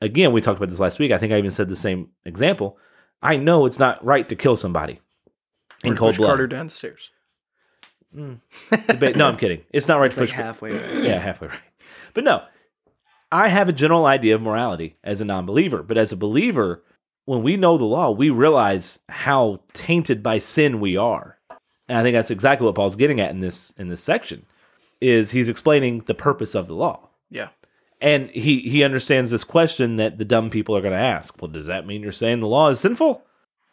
[0.00, 1.10] Again, we talked about this last week.
[1.10, 2.78] I think I even said the same example.
[3.22, 5.00] I know it's not right to kill somebody
[5.82, 6.28] in Or to cold push blood.
[6.28, 7.10] Carter downstairs.
[8.12, 8.40] the stairs.
[8.70, 8.86] Mm.
[8.86, 9.62] Debate- no, I'm kidding.
[9.72, 10.36] It's not right It's to like push.
[10.36, 10.72] halfway.
[11.06, 11.58] yeah, halfway right.
[12.12, 12.42] But no,
[13.32, 15.82] I have a general idea of morality as a non-believer.
[15.82, 16.82] But as a believer,
[17.24, 21.38] when we know the law, we realize how tainted by sin we are.
[21.88, 24.46] And I think that's exactly what Paul's getting at in this in this section.
[25.00, 27.08] Is he's explaining the purpose of the law.
[27.30, 27.48] Yeah.
[28.00, 31.40] And he he understands this question that the dumb people are going to ask.
[31.40, 33.24] Well, does that mean you're saying the law is sinful?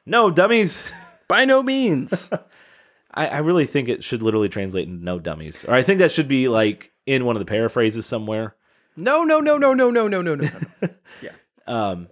[0.06, 0.90] No, dummies.
[1.28, 2.30] By no means.
[3.14, 5.66] I, I really think it should literally translate into no dummies.
[5.66, 8.56] Or I think that should be like in one of the paraphrases somewhere.
[8.96, 10.50] no, no, no, no, no, no, no, no, no.
[10.82, 10.90] no.
[11.68, 12.08] Um,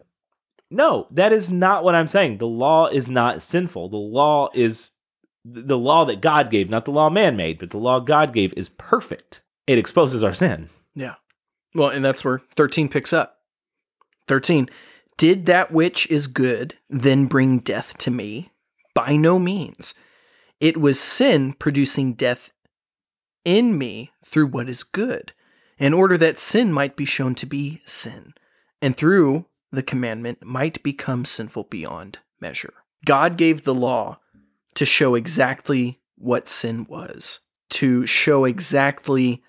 [0.70, 2.38] No, that is not what I'm saying.
[2.38, 3.89] The law is not sinful.
[3.89, 4.91] The law is
[5.43, 8.53] the law that God gave, not the law man made, but the law God gave
[8.53, 9.41] is perfect.
[9.68, 10.70] It exposes our sin.
[10.95, 11.16] Yeah.
[11.76, 13.38] Well, and that's where 13 picks up.
[14.28, 14.70] 13.
[15.17, 18.51] Did that which is good then bring death to me?
[18.95, 19.93] By no means.
[20.59, 22.51] It was sin producing death
[23.45, 25.34] in me through what is good,
[25.78, 28.34] in order that sin might be shown to be sin,
[28.82, 32.74] and through the commandment might become sinful beyond measure.
[33.05, 34.20] God gave the law
[34.76, 37.39] to show exactly what sin was,
[37.70, 39.43] to show exactly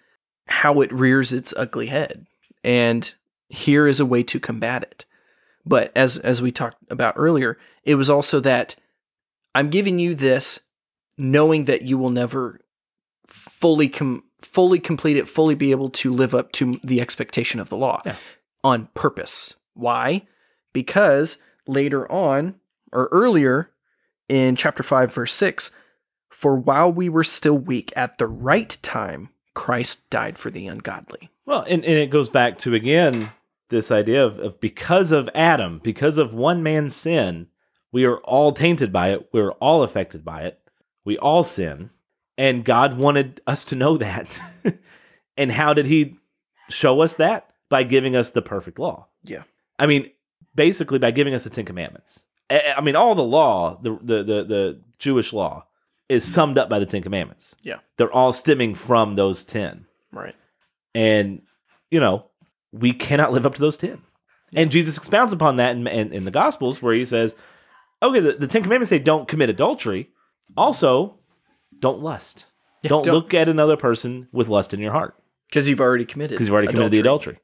[0.51, 2.26] how it rears its ugly head.
[2.62, 3.12] And
[3.48, 5.05] here is a way to combat it.
[5.64, 8.76] But as as we talked about earlier, it was also that
[9.55, 10.61] I'm giving you this
[11.18, 12.61] knowing that you will never
[13.26, 17.68] fully com- fully complete it, fully be able to live up to the expectation of
[17.68, 18.16] the law Yeah.
[18.64, 19.55] on purpose.
[19.74, 20.26] Why?
[20.72, 22.55] Because later on
[22.92, 23.70] or earlier
[24.28, 25.70] in chapter 5 verse 6,
[26.30, 29.28] for while we were still weak at the right time
[29.61, 31.28] Christ died for the ungodly.
[31.44, 33.30] Well, and, and it goes back to again
[33.68, 37.46] this idea of, of because of Adam, because of one man's sin,
[37.92, 39.28] we are all tainted by it.
[39.34, 40.58] We're all affected by it.
[41.04, 41.90] We all sin.
[42.38, 44.40] And God wanted us to know that.
[45.36, 46.16] and how did he
[46.70, 47.50] show us that?
[47.68, 49.08] By giving us the perfect law.
[49.24, 49.42] Yeah.
[49.78, 50.11] I mean,
[50.54, 52.24] basically by giving us the Ten Commandments.
[52.48, 55.66] I mean, all the law, the the the, the Jewish law,
[56.11, 57.54] is summed up by the Ten Commandments.
[57.62, 57.78] Yeah.
[57.96, 59.86] They're all stemming from those ten.
[60.12, 60.34] Right.
[60.94, 61.42] And,
[61.90, 62.26] you know,
[62.72, 64.02] we cannot live up to those 10.
[64.56, 67.36] And Jesus expounds upon that in, in, in the Gospels where he says,
[68.02, 70.11] okay, the, the Ten Commandments say don't commit adultery.
[70.56, 71.18] Also,
[71.78, 72.46] don't lust.
[72.82, 75.14] don't, don't- look at another person with lust in your heart
[75.48, 76.34] Because you've already committed.
[76.36, 77.38] because you've already committed the adultery.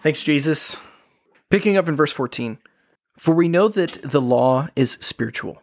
[0.00, 0.76] Thanks, Jesus.
[1.50, 2.58] Picking up in verse 14
[3.16, 5.62] For we know that the law is spiritual,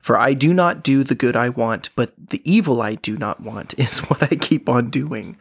[0.00, 3.40] For I do not do the good I want, but the evil I do not
[3.40, 5.36] want is what I keep on doing.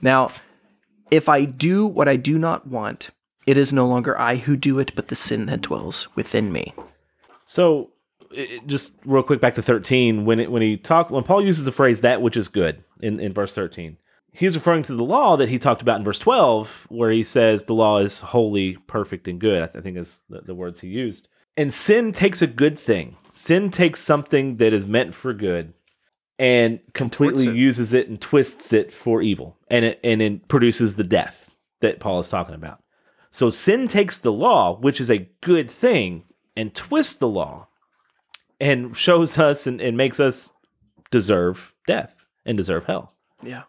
[0.00, 0.30] Now,
[1.10, 3.10] if I do what I do not want,
[3.46, 6.74] it is no longer I who do it, but the sin that dwells within me.
[7.44, 7.90] So,
[8.30, 11.64] it, just real quick back to 13 when it, when he talk when Paul uses
[11.64, 13.96] the phrase that which is good in, in verse 13.
[14.32, 17.64] He's referring to the law that he talked about in verse 12 where he says
[17.64, 19.62] the law is holy, perfect and good.
[19.62, 21.26] I, th- I think is the, the words he used.
[21.58, 23.16] And sin takes a good thing.
[23.30, 25.74] Sin takes something that is meant for good
[26.38, 27.56] and completely it.
[27.56, 29.58] uses it and twists it for evil.
[29.68, 32.80] And it and it produces the death that Paul is talking about.
[33.32, 37.66] So sin takes the law, which is a good thing, and twists the law
[38.60, 40.52] and shows us and, and makes us
[41.10, 43.16] deserve death and deserve hell.
[43.42, 43.64] Yeah.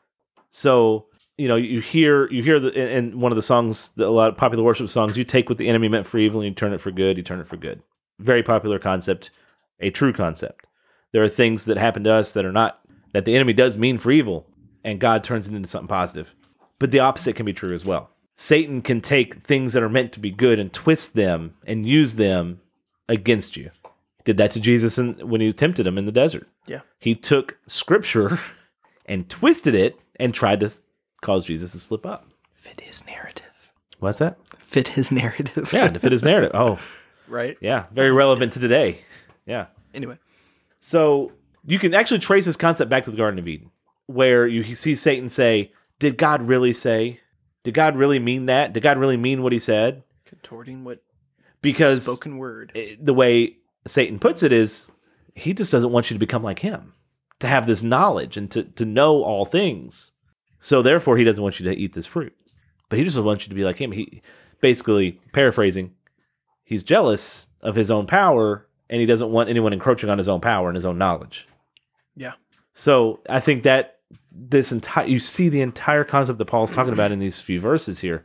[0.52, 1.08] So
[1.40, 4.28] you know you hear you hear the in one of the songs, the, a lot
[4.28, 5.18] of popular worship songs.
[5.18, 7.16] You take what the enemy meant for evil and you turn it for good.
[7.16, 7.82] You turn it for good.
[8.20, 9.30] Very popular concept,
[9.80, 10.66] a true concept.
[11.14, 12.82] There are things that happen to us that are not
[13.14, 14.48] that the enemy does mean for evil,
[14.84, 16.36] and God turns it into something positive.
[16.78, 18.10] But the opposite can be true as well.
[18.36, 22.16] Satan can take things that are meant to be good and twist them and use
[22.16, 22.60] them
[23.08, 23.72] against you.
[24.26, 26.48] Did that to Jesus in, when he tempted him in the desert.
[26.68, 26.82] Yeah.
[27.00, 28.40] He took scripture
[29.06, 30.70] and twisted it and tried to
[31.22, 32.28] cause Jesus to slip up.
[32.53, 33.45] Fit his narrative.
[33.99, 34.38] What's that?
[34.59, 35.72] Fit his narrative.
[35.74, 36.51] Yeah, to fit his narrative.
[36.53, 36.80] Oh,
[37.28, 37.57] right?
[37.61, 39.01] yeah, very relevant to today.
[39.45, 39.67] Yeah.
[39.93, 40.17] Anyway.
[40.80, 41.32] So
[41.65, 43.72] you can actually trace this concept back to the Garden of Eden,
[44.05, 47.20] where you see Satan say, Did God really say?
[47.63, 48.72] Did God really mean that?
[48.74, 50.03] Did God really mean what he said?
[50.26, 51.03] Contorting what
[51.61, 52.72] Because spoken word.
[52.74, 54.91] it- the way Satan puts it is,
[55.36, 56.93] he just doesn't want you to become like him,
[57.39, 60.11] to have this knowledge and to, to know all things.
[60.60, 62.36] So therefore, he doesn't want you to eat this fruit,
[62.89, 63.91] but he just wants you to be like him.
[63.91, 64.22] He
[64.62, 65.93] basically paraphrasing,
[66.64, 70.41] he's jealous of his own power and he doesn't want anyone encroaching on his own
[70.41, 71.47] power and his own knowledge.
[72.16, 72.34] Yeah.
[72.74, 73.99] So I think that
[74.32, 77.99] this entire you see the entire concept that Paul's talking about in these few verses
[77.99, 78.24] here,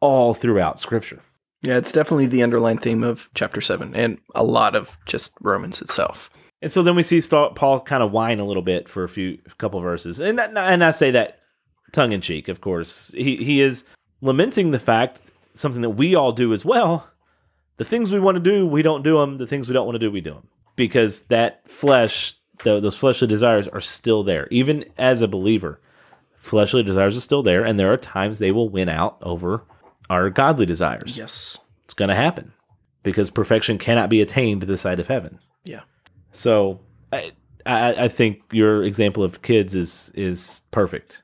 [0.00, 1.20] all throughout Scripture.
[1.62, 5.82] Yeah, it's definitely the underlying theme of chapter 7 and a lot of just Romans
[5.82, 6.30] itself.
[6.62, 9.38] And so then we see Paul kind of whine a little bit for a few
[9.46, 11.39] a couple verses, and and I say that
[11.92, 13.12] tongue in cheek, of course.
[13.16, 13.84] He he is
[14.20, 17.10] lamenting the fact something that we all do as well
[17.80, 19.38] the things we want to do, we don't do them.
[19.38, 22.94] The things we don't want to do, we do them because that flesh, tho- those
[22.94, 24.46] fleshly desires are still there.
[24.50, 25.80] Even as a believer,
[26.36, 29.64] fleshly desires are still there, and there are times they will win out over
[30.10, 31.16] our godly desires.
[31.16, 31.56] Yes.
[31.84, 32.52] It's going to happen
[33.02, 35.38] because perfection cannot be attained to the side of heaven.
[35.64, 35.80] Yeah.
[36.34, 36.80] So
[37.10, 37.32] I,
[37.64, 41.22] I I think your example of kids is is perfect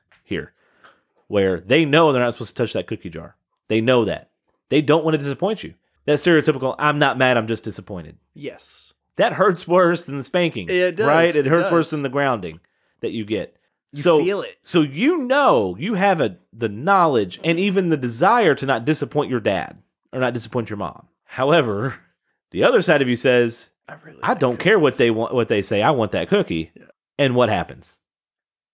[1.27, 3.35] where they know they're not supposed to touch that cookie jar.
[3.67, 4.31] They know that
[4.69, 5.73] they don't want to disappoint you.
[6.05, 8.93] That stereotypical "I'm not mad, I'm just disappointed." Yes.
[9.17, 10.69] That hurts worse than the spanking.
[10.69, 11.35] It does, right?
[11.35, 12.59] It, it hurts worse than the grounding
[13.01, 13.57] that you get.
[13.91, 14.57] You so feel it.
[14.61, 19.31] So you know you have a the knowledge and even the desire to not disappoint
[19.31, 19.77] your dad
[20.13, 21.07] or not disappoint your mom.
[21.23, 21.95] However,
[22.51, 24.19] the other side of you says, I really.
[24.21, 25.81] I like don't care what they want what they say.
[25.81, 26.71] I want that cookie.
[27.19, 28.01] And what happens?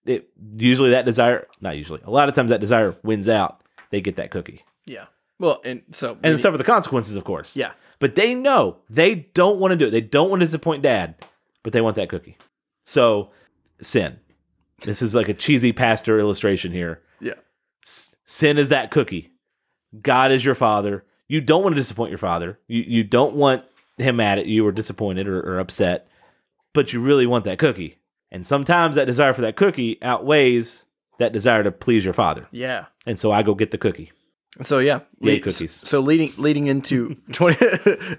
[0.06, 2.02] It usually that desire not usually.
[2.04, 3.62] A lot of times that desire wins out.
[3.90, 4.64] They get that cookie.
[4.86, 5.06] Yeah.
[5.40, 7.56] Well, and so And suffer the consequences, of course.
[7.56, 7.72] Yeah.
[8.00, 9.92] But they know they don't want to do it.
[9.92, 11.16] They don't want to disappoint dad,
[11.64, 12.38] but they want that cookie.
[12.86, 13.32] So
[13.82, 14.20] sin.
[14.82, 17.02] This is like a cheesy pastor illustration here.
[17.22, 17.34] Yeah.
[17.86, 19.32] S- sin is that cookie.
[20.02, 21.06] God is your father.
[21.30, 22.60] You don't want to disappoint your father.
[22.68, 23.64] You you don't want
[23.98, 26.08] him mad at you or disappointed or, or upset,
[26.74, 28.00] but you really want that cookie.
[28.34, 30.86] And sometimes that desire for that cookie outweighs
[31.20, 32.48] that desire to please your father.
[32.52, 32.88] Yeah.
[33.06, 34.12] And so I go get the cookie.
[34.62, 35.88] So yeah, Yay, cookies.
[35.88, 37.58] So leading leading into twenty,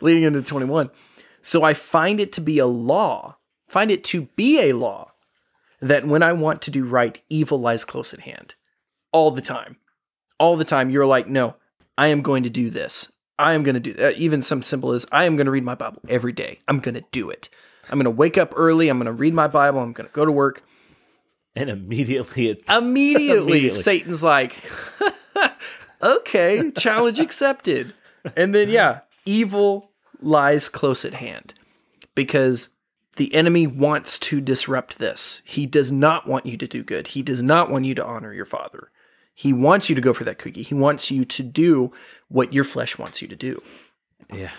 [0.01, 0.91] leading into twenty one.
[1.43, 3.37] So I find it to be a law.
[3.69, 5.13] Find it to be a law
[5.81, 8.55] that when I want to do right, evil lies close at hand,
[9.13, 9.77] all the time,
[10.39, 10.91] all the time.
[10.91, 11.57] You're like, no,
[11.99, 13.13] I am going to do this.
[13.39, 14.17] I am going to do that.
[14.17, 16.61] Even some simple as I am going to read my Bible every day.
[16.69, 17.49] I'm going to do it.
[17.91, 18.89] I'm going to wake up early.
[18.89, 19.81] I'm going to read my Bible.
[19.81, 20.63] I'm going to go to work.
[21.57, 23.71] And immediately it's Immediately, Immediately.
[23.71, 24.55] Satan's like,
[26.03, 27.95] okay, challenge accepted.
[28.37, 31.55] And then, yeah, evil lies close at hand
[32.15, 32.71] because
[33.17, 35.43] the enemy wants to disrupt this.
[35.45, 37.09] He does not want you to do good.
[37.09, 38.91] He does not want you to honor your father.
[39.35, 40.63] He wants you to go for that cookie.
[40.63, 41.93] He wants you to do
[42.29, 43.63] what your flesh wants you to do.
[44.33, 44.51] Yeah.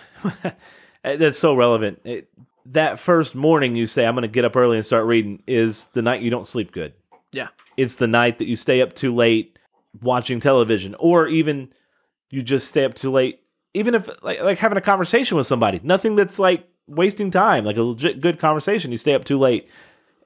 [1.03, 2.01] That's so relevant.
[2.03, 2.29] It,
[2.65, 5.87] that first morning you say, I'm going to get up early and start reading, is
[5.87, 6.93] the night you don't sleep good.
[7.31, 7.49] Yeah.
[7.77, 9.59] It's the night that you stay up too late
[10.01, 11.73] watching television, or even
[12.29, 13.41] you just stay up too late,
[13.73, 15.79] even if like, like having a conversation with somebody.
[15.83, 18.91] Nothing that's like wasting time, like a legit good conversation.
[18.91, 19.69] You stay up too late,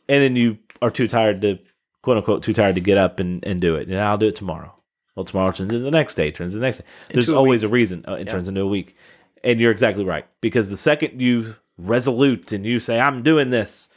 [0.07, 1.59] and then you are too tired to,
[2.01, 3.87] quote unquote, too tired to get up and, and do it.
[3.87, 4.73] And I'll do it tomorrow.
[5.15, 6.85] Well, tomorrow turns into the next day, turns into the next day.
[7.11, 8.05] There's a always a reason.
[8.07, 8.95] Uh, it turns into a week.
[9.43, 10.25] And you're exactly right.
[10.39, 13.89] Because the second you resolute and you say, I'm doing this,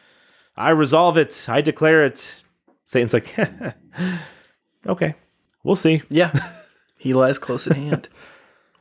[0.56, 2.42] I resolve it, I declare it,
[2.86, 3.34] Satan's like,
[4.86, 5.14] okay,
[5.64, 6.02] we'll see.
[6.10, 6.32] Yeah.
[6.98, 8.08] he lies close at hand.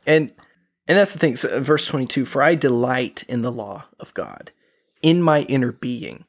[0.06, 0.34] And
[0.88, 1.38] and that's the thing.
[1.38, 4.52] So, verse 22, for I delight in the law of God
[5.02, 6.26] in my inner being.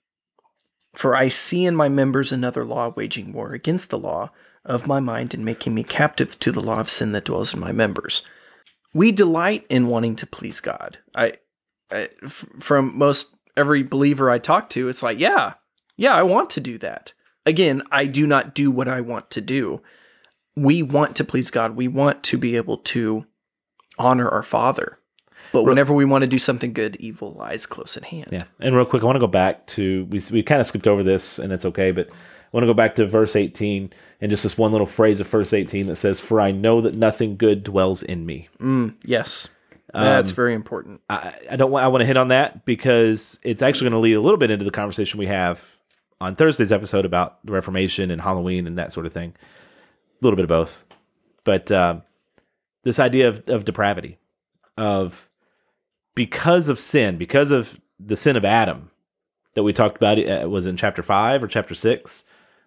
[0.94, 4.30] For I see in my members another law waging war against the law
[4.64, 7.60] of my mind and making me captive to the law of sin that dwells in
[7.60, 8.22] my members.
[8.94, 10.98] We delight in wanting to please God.
[11.14, 11.34] I,
[12.26, 15.54] from most every believer I talk to, it's like, yeah,
[15.96, 17.12] yeah, I want to do that.
[17.44, 19.82] Again, I do not do what I want to do
[20.56, 21.76] we want to please God.
[21.76, 23.26] We want to be able to
[23.98, 24.98] honor our Father.
[25.52, 28.28] But whenever we want to do something good, evil lies close at hand.
[28.32, 28.44] Yeah.
[28.60, 31.02] And real quick, I want to go back to, we, we kind of skipped over
[31.02, 32.14] this and it's okay, but I
[32.52, 35.52] want to go back to verse 18 and just this one little phrase of verse
[35.52, 38.48] 18 that says, For I know that nothing good dwells in me.
[38.60, 39.48] Mm, Yes.
[39.92, 41.00] That's very important.
[41.08, 44.02] I, I don't want I want to hit on that because it's actually going to
[44.02, 45.76] lead a little bit into the conversation we have
[46.20, 49.34] on Thursday's episode about the Reformation and Halloween and that sort of thing.
[49.34, 50.86] A little bit of both,
[51.44, 52.02] but um,
[52.84, 54.18] this idea of, of depravity,
[54.78, 55.28] of
[56.14, 58.90] because of sin, because of the sin of Adam
[59.54, 62.24] that we talked about, it was in chapter five or chapter six.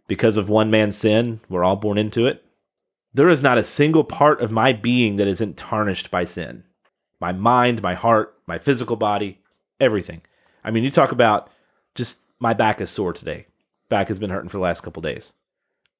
[0.07, 2.45] Because of one man's sin, we're all born into it.
[3.15, 6.63] There is not a single part of my being that isn't tarnished by sin
[7.19, 9.41] my mind, my heart, my physical body,
[9.79, 10.21] everything.
[10.63, 11.49] I mean, you talk about
[11.93, 13.47] just my back is sore today.
[13.89, 15.33] Back has been hurting for the last couple days.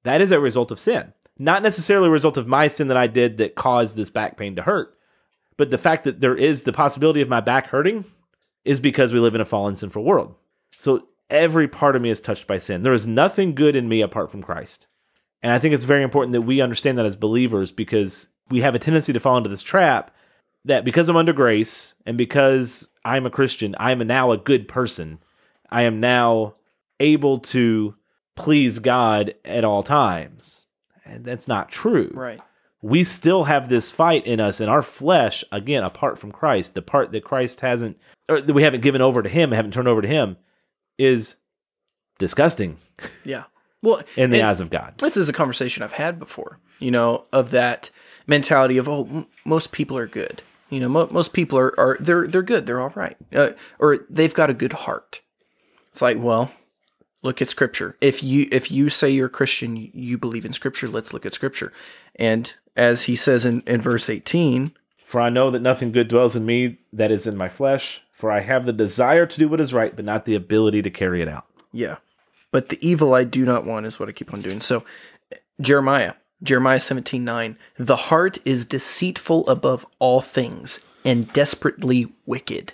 [0.04, 1.14] That is a result of sin.
[1.38, 4.56] Not necessarily a result of my sin that I did that caused this back pain
[4.56, 4.98] to hurt,
[5.58, 8.06] but the fact that there is the possibility of my back hurting
[8.64, 10.36] is because we live in a fallen, sinful world.
[10.72, 12.84] So every part of me is touched by sin.
[12.84, 14.88] There is nothing good in me apart from Christ.
[15.42, 18.76] And I think it's very important that we understand that as believers because we have
[18.76, 20.15] a tendency to fall into this trap
[20.66, 24.68] that because I'm under grace and because I'm a Christian, I am now a good
[24.68, 25.20] person.
[25.70, 26.56] I am now
[27.00, 27.96] able to
[28.36, 30.66] please God at all times.
[31.06, 32.12] And that's not true.
[32.14, 32.42] Right.
[32.82, 36.74] we still have this fight in us in our flesh, again, apart from Christ.
[36.74, 37.98] The part that Christ hasn't,
[38.28, 40.38] or that we haven't given over to Him, haven't turned over to Him,
[40.98, 41.38] is
[42.20, 42.78] disgusting
[43.24, 43.44] Yeah.
[43.82, 44.96] Well, in the eyes of God.
[44.98, 47.92] this is a conversation I've had before, you know, of that
[48.26, 50.42] mentality of, oh, m- most people are good.
[50.70, 54.00] You know, mo- most people are, are they're they're good, they're all right, uh, or
[54.10, 55.22] they've got a good heart.
[55.90, 56.52] It's like, well,
[57.22, 57.96] look at Scripture.
[58.02, 60.88] If you if you say you're a Christian, you, believe in Scripture.
[60.88, 61.72] Let's look at Scripture.
[62.16, 66.36] And as he says in, in verse eighteen, For I know that nothing good dwells
[66.36, 69.62] in me that is in my flesh, for I have the desire to do what
[69.62, 71.46] is right, but not the ability to carry it out.
[71.72, 71.98] Yeah.
[72.52, 74.62] But the evil I do not want is what I keep on doing.
[74.62, 74.84] So
[75.62, 76.14] Jeremiah,
[76.44, 77.58] Jeremiah 17, 9.
[77.78, 82.74] The heart is deceitful above all things and desperately wicked.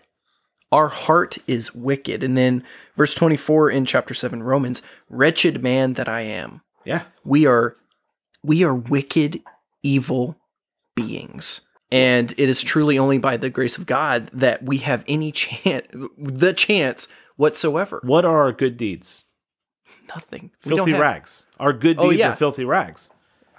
[0.71, 2.23] Our heart is wicked.
[2.23, 2.63] And then
[2.95, 6.61] verse 24 in chapter 7, Romans, wretched man that I am.
[6.85, 7.03] Yeah.
[7.23, 7.75] We are
[8.43, 9.41] we are wicked,
[9.83, 10.37] evil
[10.95, 11.61] beings.
[11.91, 15.85] And it is truly only by the grace of God that we have any chance
[16.17, 17.99] the chance whatsoever.
[18.03, 19.25] What are our good deeds?
[20.07, 20.51] Nothing.
[20.65, 21.45] We don't Filthy have- rags.
[21.59, 22.29] Our good Oh, deeds yeah.
[22.29, 23.11] are filthy rags.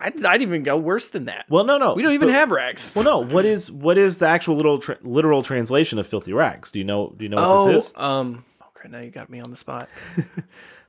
[0.03, 1.46] I'd, I'd even go worse than that.
[1.48, 1.94] Well, no, no.
[1.94, 2.92] we don't even but- have rags.
[2.94, 3.18] Well, no.
[3.24, 6.70] What is what is the actual literal tra- literal translation of filthy rags?
[6.72, 7.14] Do you know?
[7.16, 7.92] Do you know what Oh, this is?
[7.96, 8.44] um,
[8.76, 9.88] okay, now you got me on the spot.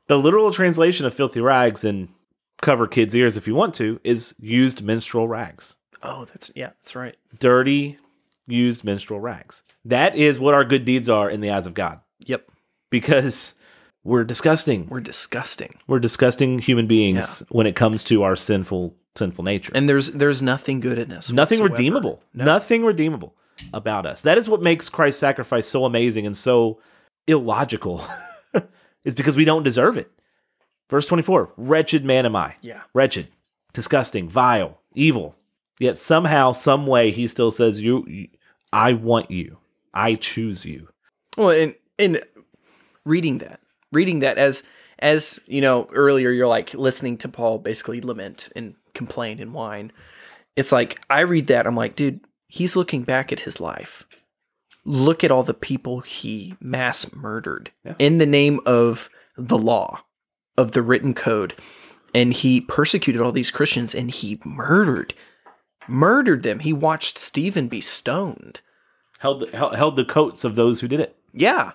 [0.07, 2.09] The literal translation of filthy rags, and
[2.61, 5.77] cover kids' ears if you want to, is used menstrual rags.
[6.03, 7.15] Oh, that's yeah, that's right.
[7.39, 7.97] Dirty,
[8.45, 9.63] used menstrual rags.
[9.85, 12.45] That is what our good deeds are in the eyes of God, Yep,
[12.89, 13.55] because
[14.03, 14.87] we're disgusting.
[14.89, 19.71] we're disgusting, We're disgusting human beings when it comes to our sinful sinful nature.
[19.75, 21.31] and there's there's nothing good in us.
[21.31, 21.73] nothing whatsoever.
[21.73, 22.23] redeemable.
[22.33, 23.35] Nothing redeemable
[23.73, 24.21] about us.
[24.23, 26.79] That is what makes Christ's sacrifice so amazing and so
[27.27, 28.05] illogical.
[29.03, 30.11] is because we don't deserve it.
[30.89, 32.55] Verse 24, wretched man am I.
[32.61, 32.81] Yeah.
[32.93, 33.27] Wretched,
[33.73, 35.35] disgusting, vile, evil.
[35.79, 38.27] Yet somehow, some way he still says you, you
[38.71, 39.57] I want you.
[39.93, 40.89] I choose you.
[41.37, 42.21] Well, in in
[43.05, 43.59] reading that,
[43.91, 44.63] reading that as
[44.99, 49.91] as you know earlier, you're like listening to Paul basically lament and complain and whine.
[50.55, 54.03] It's like I read that, I'm like, dude, he's looking back at his life.
[54.85, 57.95] Look at all the people he mass murdered Yeah.
[57.99, 60.03] in the name of the law,
[60.57, 61.55] of the written code,
[62.13, 65.13] and he persecuted all these Christians and he murdered,
[65.87, 66.59] murdered them.
[66.59, 68.61] He watched Stephen be stoned.
[69.19, 71.15] Held the, held, held the coats of those who did it.
[71.33, 71.71] Yeah.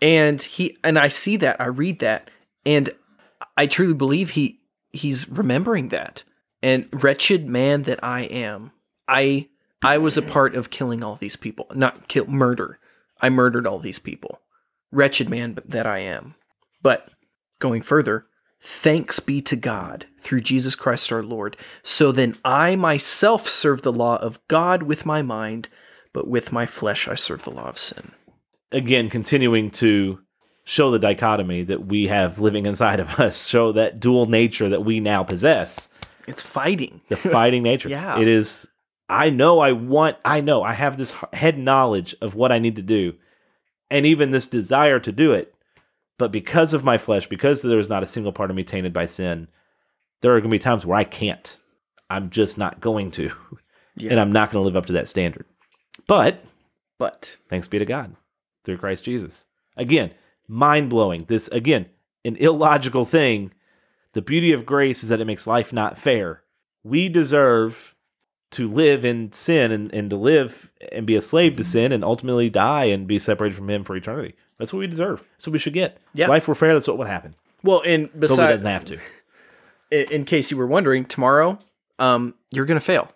[0.00, 2.30] And he and I see that, I read that,
[2.64, 2.88] and
[3.56, 4.60] I truly believe he
[4.92, 6.22] he's remembering that.
[6.62, 8.72] And wretched man that I am.
[9.06, 9.48] I
[9.82, 11.66] I was a part of killing all these people.
[11.74, 12.78] Not kill murder.
[13.20, 14.40] I murdered all these people.
[14.90, 16.34] Wretched man that I am.
[16.82, 17.10] But
[17.58, 18.26] going further,
[18.60, 21.56] thanks be to God through Jesus Christ our Lord.
[21.82, 25.68] So then I myself serve the law of God with my mind,
[26.12, 28.12] but with my flesh I serve the law of sin.
[28.72, 30.20] Again, continuing to
[30.64, 34.84] show the dichotomy that we have living inside of us, show that dual nature that
[34.84, 35.88] we now possess.
[36.28, 37.00] It's fighting.
[37.08, 37.88] the fighting nature.
[37.98, 38.18] Yeah.
[38.18, 38.68] It is,
[39.08, 42.76] I know I want, I know I have this head knowledge of what I need
[42.76, 43.14] to do
[43.90, 45.54] and even this desire to do it.
[46.18, 48.92] But because of my flesh, because there is not a single part of me tainted
[48.92, 49.48] by sin,
[50.20, 51.56] there are going to be times where I can't.
[52.10, 53.30] I'm just not going to.
[54.00, 54.12] Yeah.
[54.12, 55.44] And I'm not going to live up to that standard.
[56.06, 56.44] But
[56.98, 58.14] But thanks be to God
[58.64, 59.44] through Christ Jesus.
[59.76, 60.12] Again,
[60.46, 61.24] mind blowing.
[61.24, 61.86] This, again,
[62.24, 63.52] an illogical thing.
[64.14, 66.42] The beauty of grace is that it makes life not fair.
[66.82, 67.94] We deserve
[68.50, 72.02] to live in sin and, and to live and be a slave to sin and
[72.02, 74.34] ultimately die and be separated from Him for eternity.
[74.58, 75.22] That's what we deserve.
[75.32, 75.98] That's what we should get.
[76.14, 76.28] Yeah.
[76.28, 77.34] Life were fair, that's what would happen.
[77.62, 78.98] well, and besides, doesn't have to.
[79.90, 81.58] in, in case you were wondering, tomorrow,
[81.98, 83.12] um, you're gonna fail,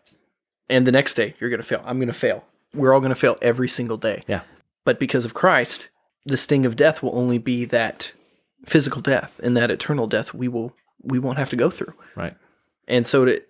[0.69, 1.83] and the next day you're gonna fail.
[1.85, 2.45] I'm gonna fail.
[2.75, 4.23] We're all gonna fail every single day.
[4.27, 4.43] Yeah.
[4.85, 5.91] But because of Christ,
[6.27, 8.13] the sting of death will only be that
[8.65, 11.95] physical death, and that eternal death we will we won't have to go through.
[12.17, 12.37] Right.
[12.89, 13.43] And so, to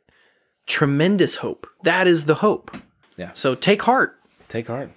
[0.67, 1.67] tremendous hope.
[1.83, 2.77] That is the hope.
[3.17, 3.31] Yeah.
[3.35, 4.19] So take heart.
[4.49, 4.91] Take heart.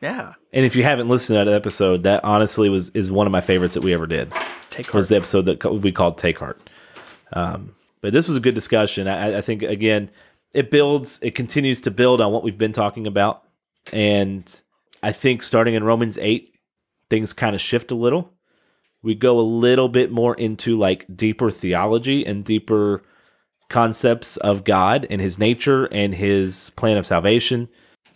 [0.00, 0.34] Yeah.
[0.52, 3.40] And if you haven't listened to that episode, that honestly was is one of my
[3.40, 4.32] favorites that we ever did.
[4.70, 4.94] Take heart.
[4.94, 6.60] was the episode that we called Take Heart.
[7.32, 9.06] Um, but this was a good discussion.
[9.06, 10.10] I, I think again,
[10.52, 13.44] it builds, it continues to build on what we've been talking about,
[13.92, 14.60] and
[15.02, 16.54] I think starting in Romans eight,
[17.08, 18.32] things kind of shift a little.
[19.02, 23.02] We go a little bit more into like deeper theology and deeper
[23.68, 27.68] concepts of God and His nature and His plan of salvation.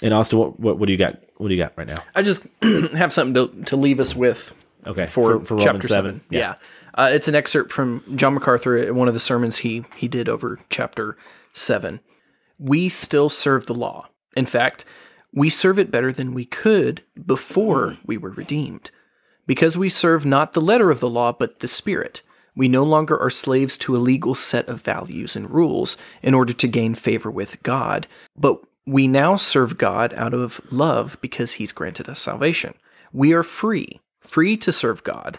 [0.03, 1.20] And Austin, what, what, what do you got?
[1.39, 2.03] What do you got right now?
[2.14, 4.55] I just have something to, to leave us with
[4.87, 6.20] Okay, for, for, for chapter Romans seven.
[6.30, 6.55] Yeah,
[6.95, 10.59] Uh, it's an excerpt from John MacArthur, one of the sermons he he did over
[10.70, 11.16] chapter
[11.53, 12.01] seven.
[12.59, 14.09] we still serve the law.
[14.37, 14.84] In fact,
[15.32, 18.91] we serve it better than we could before we were redeemed.
[19.47, 22.22] Because we serve not the letter of the law, but the Spirit,
[22.57, 26.53] we no longer are slaves to a legal set of values and rules in order
[26.55, 31.72] to gain favor with God, but we now serve God out of love because He's
[31.72, 32.74] granted us salvation.
[33.12, 35.38] We are free, free to serve God,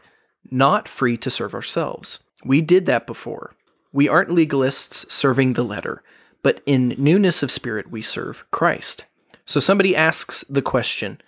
[0.51, 2.19] not free to serve ourselves.
[2.43, 3.55] We did that before.
[3.91, 6.03] We aren't legalists serving the letter,
[6.43, 9.05] but in newness of spirit, we serve Christ.
[9.45, 11.19] So somebody asks the question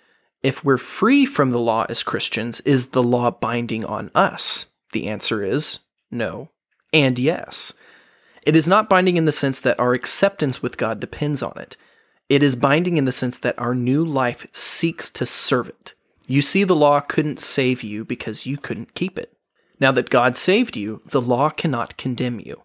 [0.42, 4.66] if we're free from the law as Christians, is the law binding on us?
[4.92, 5.80] The answer is
[6.10, 6.50] no
[6.92, 7.72] and yes.
[8.42, 11.76] It is not binding in the sense that our acceptance with God depends on it.
[12.28, 15.94] It is binding in the sense that our new life seeks to serve it.
[16.26, 19.36] You see, the law couldn't save you because you couldn't keep it.
[19.80, 22.62] Now that God saved you, the law cannot condemn you.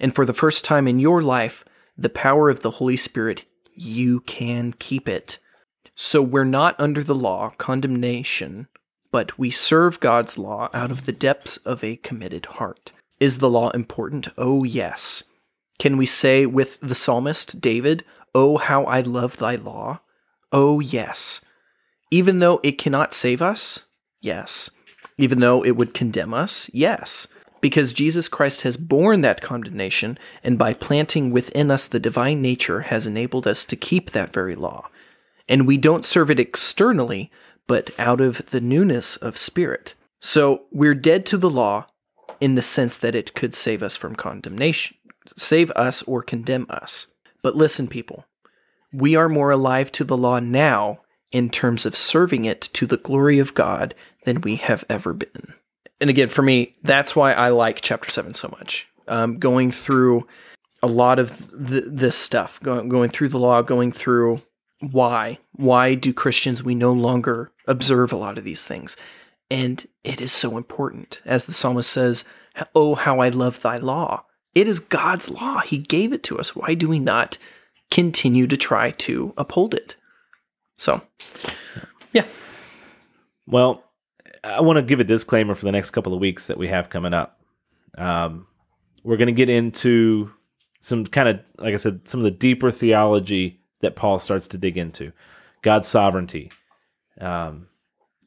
[0.00, 1.64] And for the first time in your life,
[1.96, 3.44] the power of the Holy Spirit,
[3.74, 5.38] you can keep it.
[5.94, 8.68] So we're not under the law, condemnation,
[9.12, 12.92] but we serve God's law out of the depths of a committed heart.
[13.20, 14.28] Is the law important?
[14.36, 15.22] Oh, yes.
[15.78, 20.00] Can we say with the psalmist David, Oh, how I love thy law?
[20.50, 21.40] Oh, yes.
[22.10, 23.86] Even though it cannot save us?
[24.20, 24.70] Yes.
[25.16, 26.68] Even though it would condemn us?
[26.72, 27.28] Yes.
[27.60, 32.80] Because Jesus Christ has borne that condemnation, and by planting within us the divine nature,
[32.80, 34.88] has enabled us to keep that very law.
[35.48, 37.30] And we don't serve it externally,
[37.66, 39.94] but out of the newness of spirit.
[40.20, 41.86] So we're dead to the law
[42.40, 44.96] in the sense that it could save us from condemnation,
[45.36, 47.08] save us or condemn us.
[47.42, 48.26] But listen, people,
[48.92, 52.96] we are more alive to the law now in terms of serving it to the
[52.96, 55.54] glory of God than we have ever been.
[56.00, 58.88] And again, for me, that's why I like chapter 7 so much.
[59.08, 60.26] Um, going through
[60.82, 64.42] a lot of th- this stuff, going through the law, going through
[64.80, 65.38] why.
[65.52, 68.96] Why do Christians, we no longer observe a lot of these things?
[69.50, 71.20] And it is so important.
[71.24, 72.24] As the psalmist says,
[72.74, 74.24] Oh, how I love thy law.
[74.54, 75.60] It is God's law.
[75.60, 76.54] He gave it to us.
[76.54, 77.38] Why do we not
[77.90, 79.96] continue to try to uphold it?
[80.76, 81.02] So,
[82.12, 82.26] yeah.
[83.46, 83.84] Well,
[84.44, 86.90] I want to give a disclaimer for the next couple of weeks that we have
[86.90, 87.40] coming up.
[87.98, 88.46] Um,
[89.02, 90.30] we're going to get into
[90.80, 94.58] some kind of, like I said, some of the deeper theology that Paul starts to
[94.58, 95.12] dig into
[95.62, 96.50] God's sovereignty,
[97.20, 97.68] um,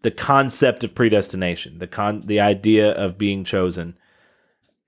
[0.01, 3.97] the concept of predestination, the con, the idea of being chosen,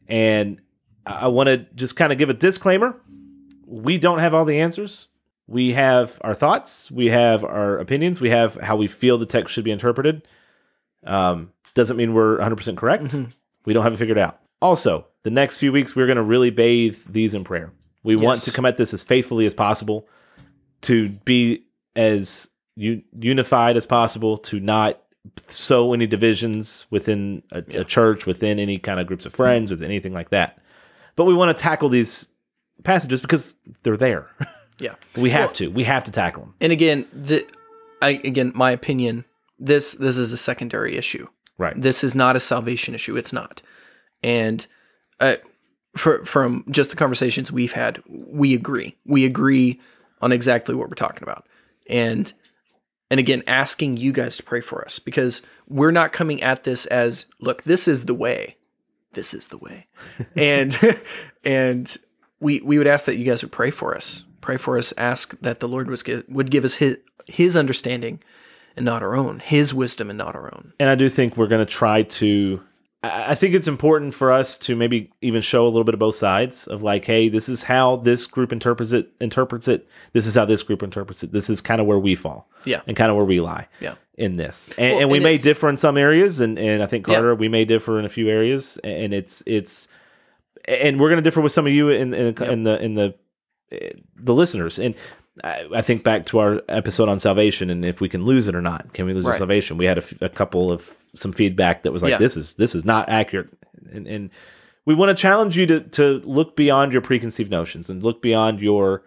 [0.08, 0.62] and
[1.06, 3.00] I want to just kind of give a disclaimer:
[3.66, 5.08] we don't have all the answers.
[5.48, 9.52] We have our thoughts, we have our opinions, we have how we feel the text
[9.52, 10.28] should be interpreted.
[11.04, 13.06] Um, doesn't mean we're 100% correct.
[13.06, 13.32] Mm-hmm.
[13.66, 14.40] We don't have it figured out.
[14.62, 17.72] Also, the next few weeks, we're going to really bathe these in prayer.
[18.04, 20.08] We want to come at this as faithfully as possible,
[20.82, 21.64] to be
[21.96, 25.02] as u- unified as possible, to not
[25.48, 29.84] sow any divisions within a, a church, within any kind of groups of friends, with
[29.84, 30.58] anything like that.
[31.16, 32.28] But we want to tackle these
[32.84, 33.54] passages because
[33.84, 34.28] they're there.
[34.82, 34.96] Yeah.
[35.18, 35.68] we have Well- to.
[35.72, 36.56] We have to tackle them.
[36.62, 37.46] And again, the
[38.02, 39.26] I again, my opinion,
[39.60, 41.28] this this is a secondary issue.
[41.58, 41.74] Right.
[41.76, 43.18] This is not a salvation issue.
[43.18, 43.62] It's not.
[44.24, 44.66] And
[45.20, 45.36] uh,
[45.98, 48.96] for, from just the conversations we've had, we agree.
[49.06, 49.82] We agree
[50.22, 51.48] on exactly what we're talking about.
[51.88, 52.32] And
[53.12, 56.86] and again, asking you guys to pray for us because we're not coming at this
[56.88, 58.58] as look, this is the way.
[59.14, 59.88] This is the way.
[60.36, 60.78] and
[61.44, 61.98] and
[62.40, 64.24] we we would ask that you guys would pray for us.
[64.42, 64.94] Pray for us.
[64.98, 68.22] Ask that the Lord was give, would give us his his understanding
[68.76, 70.74] and not our own, his wisdom and not our own.
[70.80, 72.62] and I do think we're going to try to.
[73.02, 76.16] I think it's important for us to maybe even show a little bit of both
[76.16, 79.10] sides of like, hey, this is how this group interprets it.
[79.22, 79.88] Interprets it.
[80.12, 81.32] This is how this group interprets it.
[81.32, 82.50] This is kind of where we fall.
[82.66, 82.82] Yeah.
[82.88, 83.70] and kind of where we lie.
[83.80, 83.96] Yeah.
[84.16, 86.88] in this, and, Well, and we and may differ in some areas, and and I
[86.88, 87.16] think Yeah.
[87.16, 89.88] Carter, we may differ in a few areas, and it's it's,
[90.66, 93.16] and we're going to differ with some of you in in, in the in the
[93.72, 94.94] eh, the listeners, and.
[95.44, 98.62] I think back to our episode on salvation and if we can lose it or
[98.62, 98.94] not.
[98.94, 99.38] Can we lose our Right.
[99.38, 99.78] salvation?
[99.78, 102.18] We had a, f- a couple of some feedback that was like, Yeah.
[102.18, 103.50] "This is this is not accurate,"
[103.92, 104.30] and, and
[104.86, 108.62] we want to challenge you to to look beyond your preconceived notions and look beyond
[108.62, 109.04] your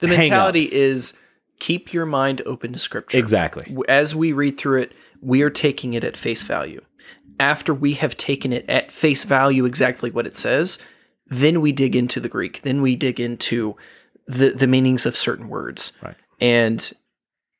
[0.00, 0.74] The mentality hang-ups.
[0.74, 1.14] is
[1.60, 3.18] keep your mind open to scripture.
[3.18, 6.80] exactly As we read through it, we are taking it at face value.
[7.40, 10.78] After we have taken it at face value exactly what it says,
[11.28, 12.62] then we dig into the Greek.
[12.62, 13.76] Then we dig into
[14.26, 15.92] the the meanings of certain words.
[16.02, 16.16] Right.
[16.40, 16.92] And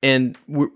[0.03, 0.71] and we're,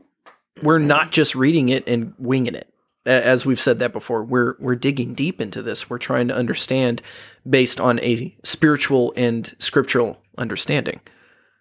[0.62, 2.72] we're not just reading it and winging it.
[3.04, 5.88] As we've said that before, we're we're digging deep into this.
[5.88, 7.02] We're trying to understand
[7.48, 11.00] based on a spiritual and scriptural understanding.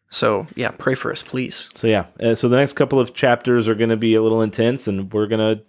[0.09, 1.69] So yeah, pray for us, please.
[1.75, 4.41] So yeah, uh, so the next couple of chapters are going to be a little
[4.41, 5.61] intense, and we're gonna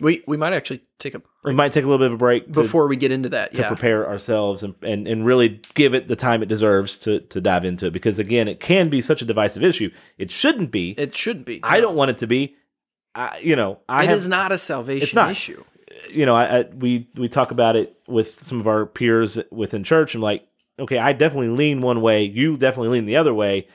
[0.00, 2.46] We we might actually take a we might take a little bit of a break
[2.46, 3.54] to, before we get into that.
[3.54, 7.20] to yeah, prepare ourselves and, and and really give it the time it deserves to
[7.20, 9.90] to dive into it because again, it can be such a divisive issue.
[10.16, 10.92] It shouldn't be.
[10.92, 11.60] it shouldn't be.
[11.62, 12.54] I don't want it to be.
[13.14, 15.30] I, you know, I It have, is not a salvation not.
[15.32, 15.64] issue.
[16.10, 19.82] you know, I, I we we talk about it with some of our peers within
[19.82, 20.14] church.
[20.14, 20.46] I'm like,
[20.78, 22.22] okay, I definitely lean one way.
[22.22, 23.66] You definitely lean the other way.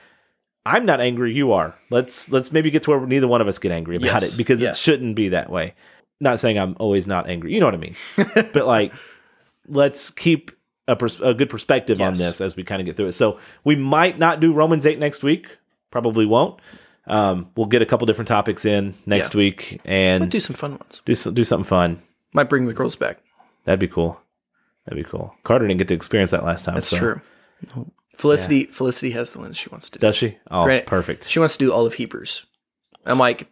[0.65, 1.33] I'm not angry.
[1.33, 1.75] You are.
[1.89, 4.37] Let's let's maybe get to where neither one of us get angry about Yes, it
[4.37, 4.77] because yes.
[4.77, 5.73] it shouldn't be that way.
[6.23, 7.53] Not saying I'm always not angry.
[7.53, 7.95] You know what I mean.
[8.53, 8.93] but like,
[9.67, 10.51] let's keep
[10.87, 13.11] a, pers- a good perspective on this as we kind of get through it.
[13.13, 15.47] So we might not do Romans eight next week.
[15.91, 16.59] Probably won't.
[17.05, 19.37] Um, we'll get a couple different topics in next Yeah.
[19.39, 21.01] week and Do some fun ones.
[21.05, 22.01] do some, do something fun.
[22.33, 23.19] Might bring the girls back.
[23.65, 24.19] That'd be cool.
[24.85, 25.35] That'd be cool.
[25.43, 26.75] Carter didn't get to experience that last time.
[26.75, 27.21] That's so- true.
[28.17, 30.07] Felicity Felicity has the ones she wants to do.
[30.07, 30.37] Does she?
[30.51, 31.27] Oh, Granted, perfect.
[31.27, 32.45] She wants to do all of Hebrews.
[33.05, 33.47] I'm like,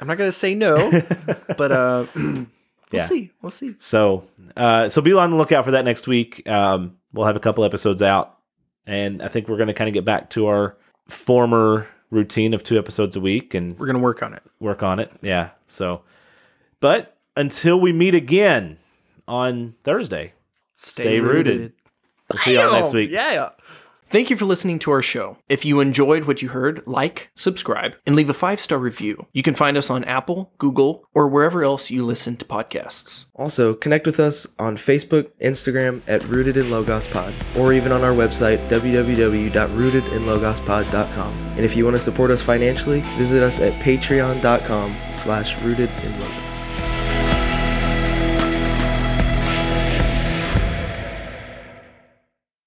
[0.00, 0.90] I'm not gonna say no,
[1.56, 2.46] but uh, we'll
[2.90, 3.02] Yeah.
[3.04, 3.30] see.
[3.40, 3.74] We'll see.
[3.78, 4.24] So,
[4.56, 6.46] uh, so be on the lookout for that next week.
[6.48, 8.36] Um, we'll have a couple episodes out,
[8.86, 10.76] and I think we're going to kind of get back to our
[11.08, 14.42] former routine of two episodes a week and We're gonna work on it.
[14.60, 15.10] work on it.
[15.22, 15.50] Yeah.
[15.66, 16.02] So,
[16.80, 18.76] but until we meet again
[19.26, 20.34] on Thursday,
[20.74, 21.72] stay, rooted.
[22.30, 23.10] We'll see you all next week.
[23.10, 23.50] Yeah.
[24.12, 25.38] Thank you for listening to our show.
[25.48, 29.26] If you enjoyed what you heard, like, subscribe, and leave a five star review.
[29.32, 33.24] You can find us on Apple, Google, or wherever else you listen to podcasts.
[33.34, 38.04] Also, connect with us on Facebook, Instagram at Rooted in Logos Pod, or even on
[38.04, 41.32] our website, www.rootedinlogospod.com.
[41.32, 46.20] And if you want to support us financially, visit us at patreon.com slash rooted in
[46.20, 46.91] logos.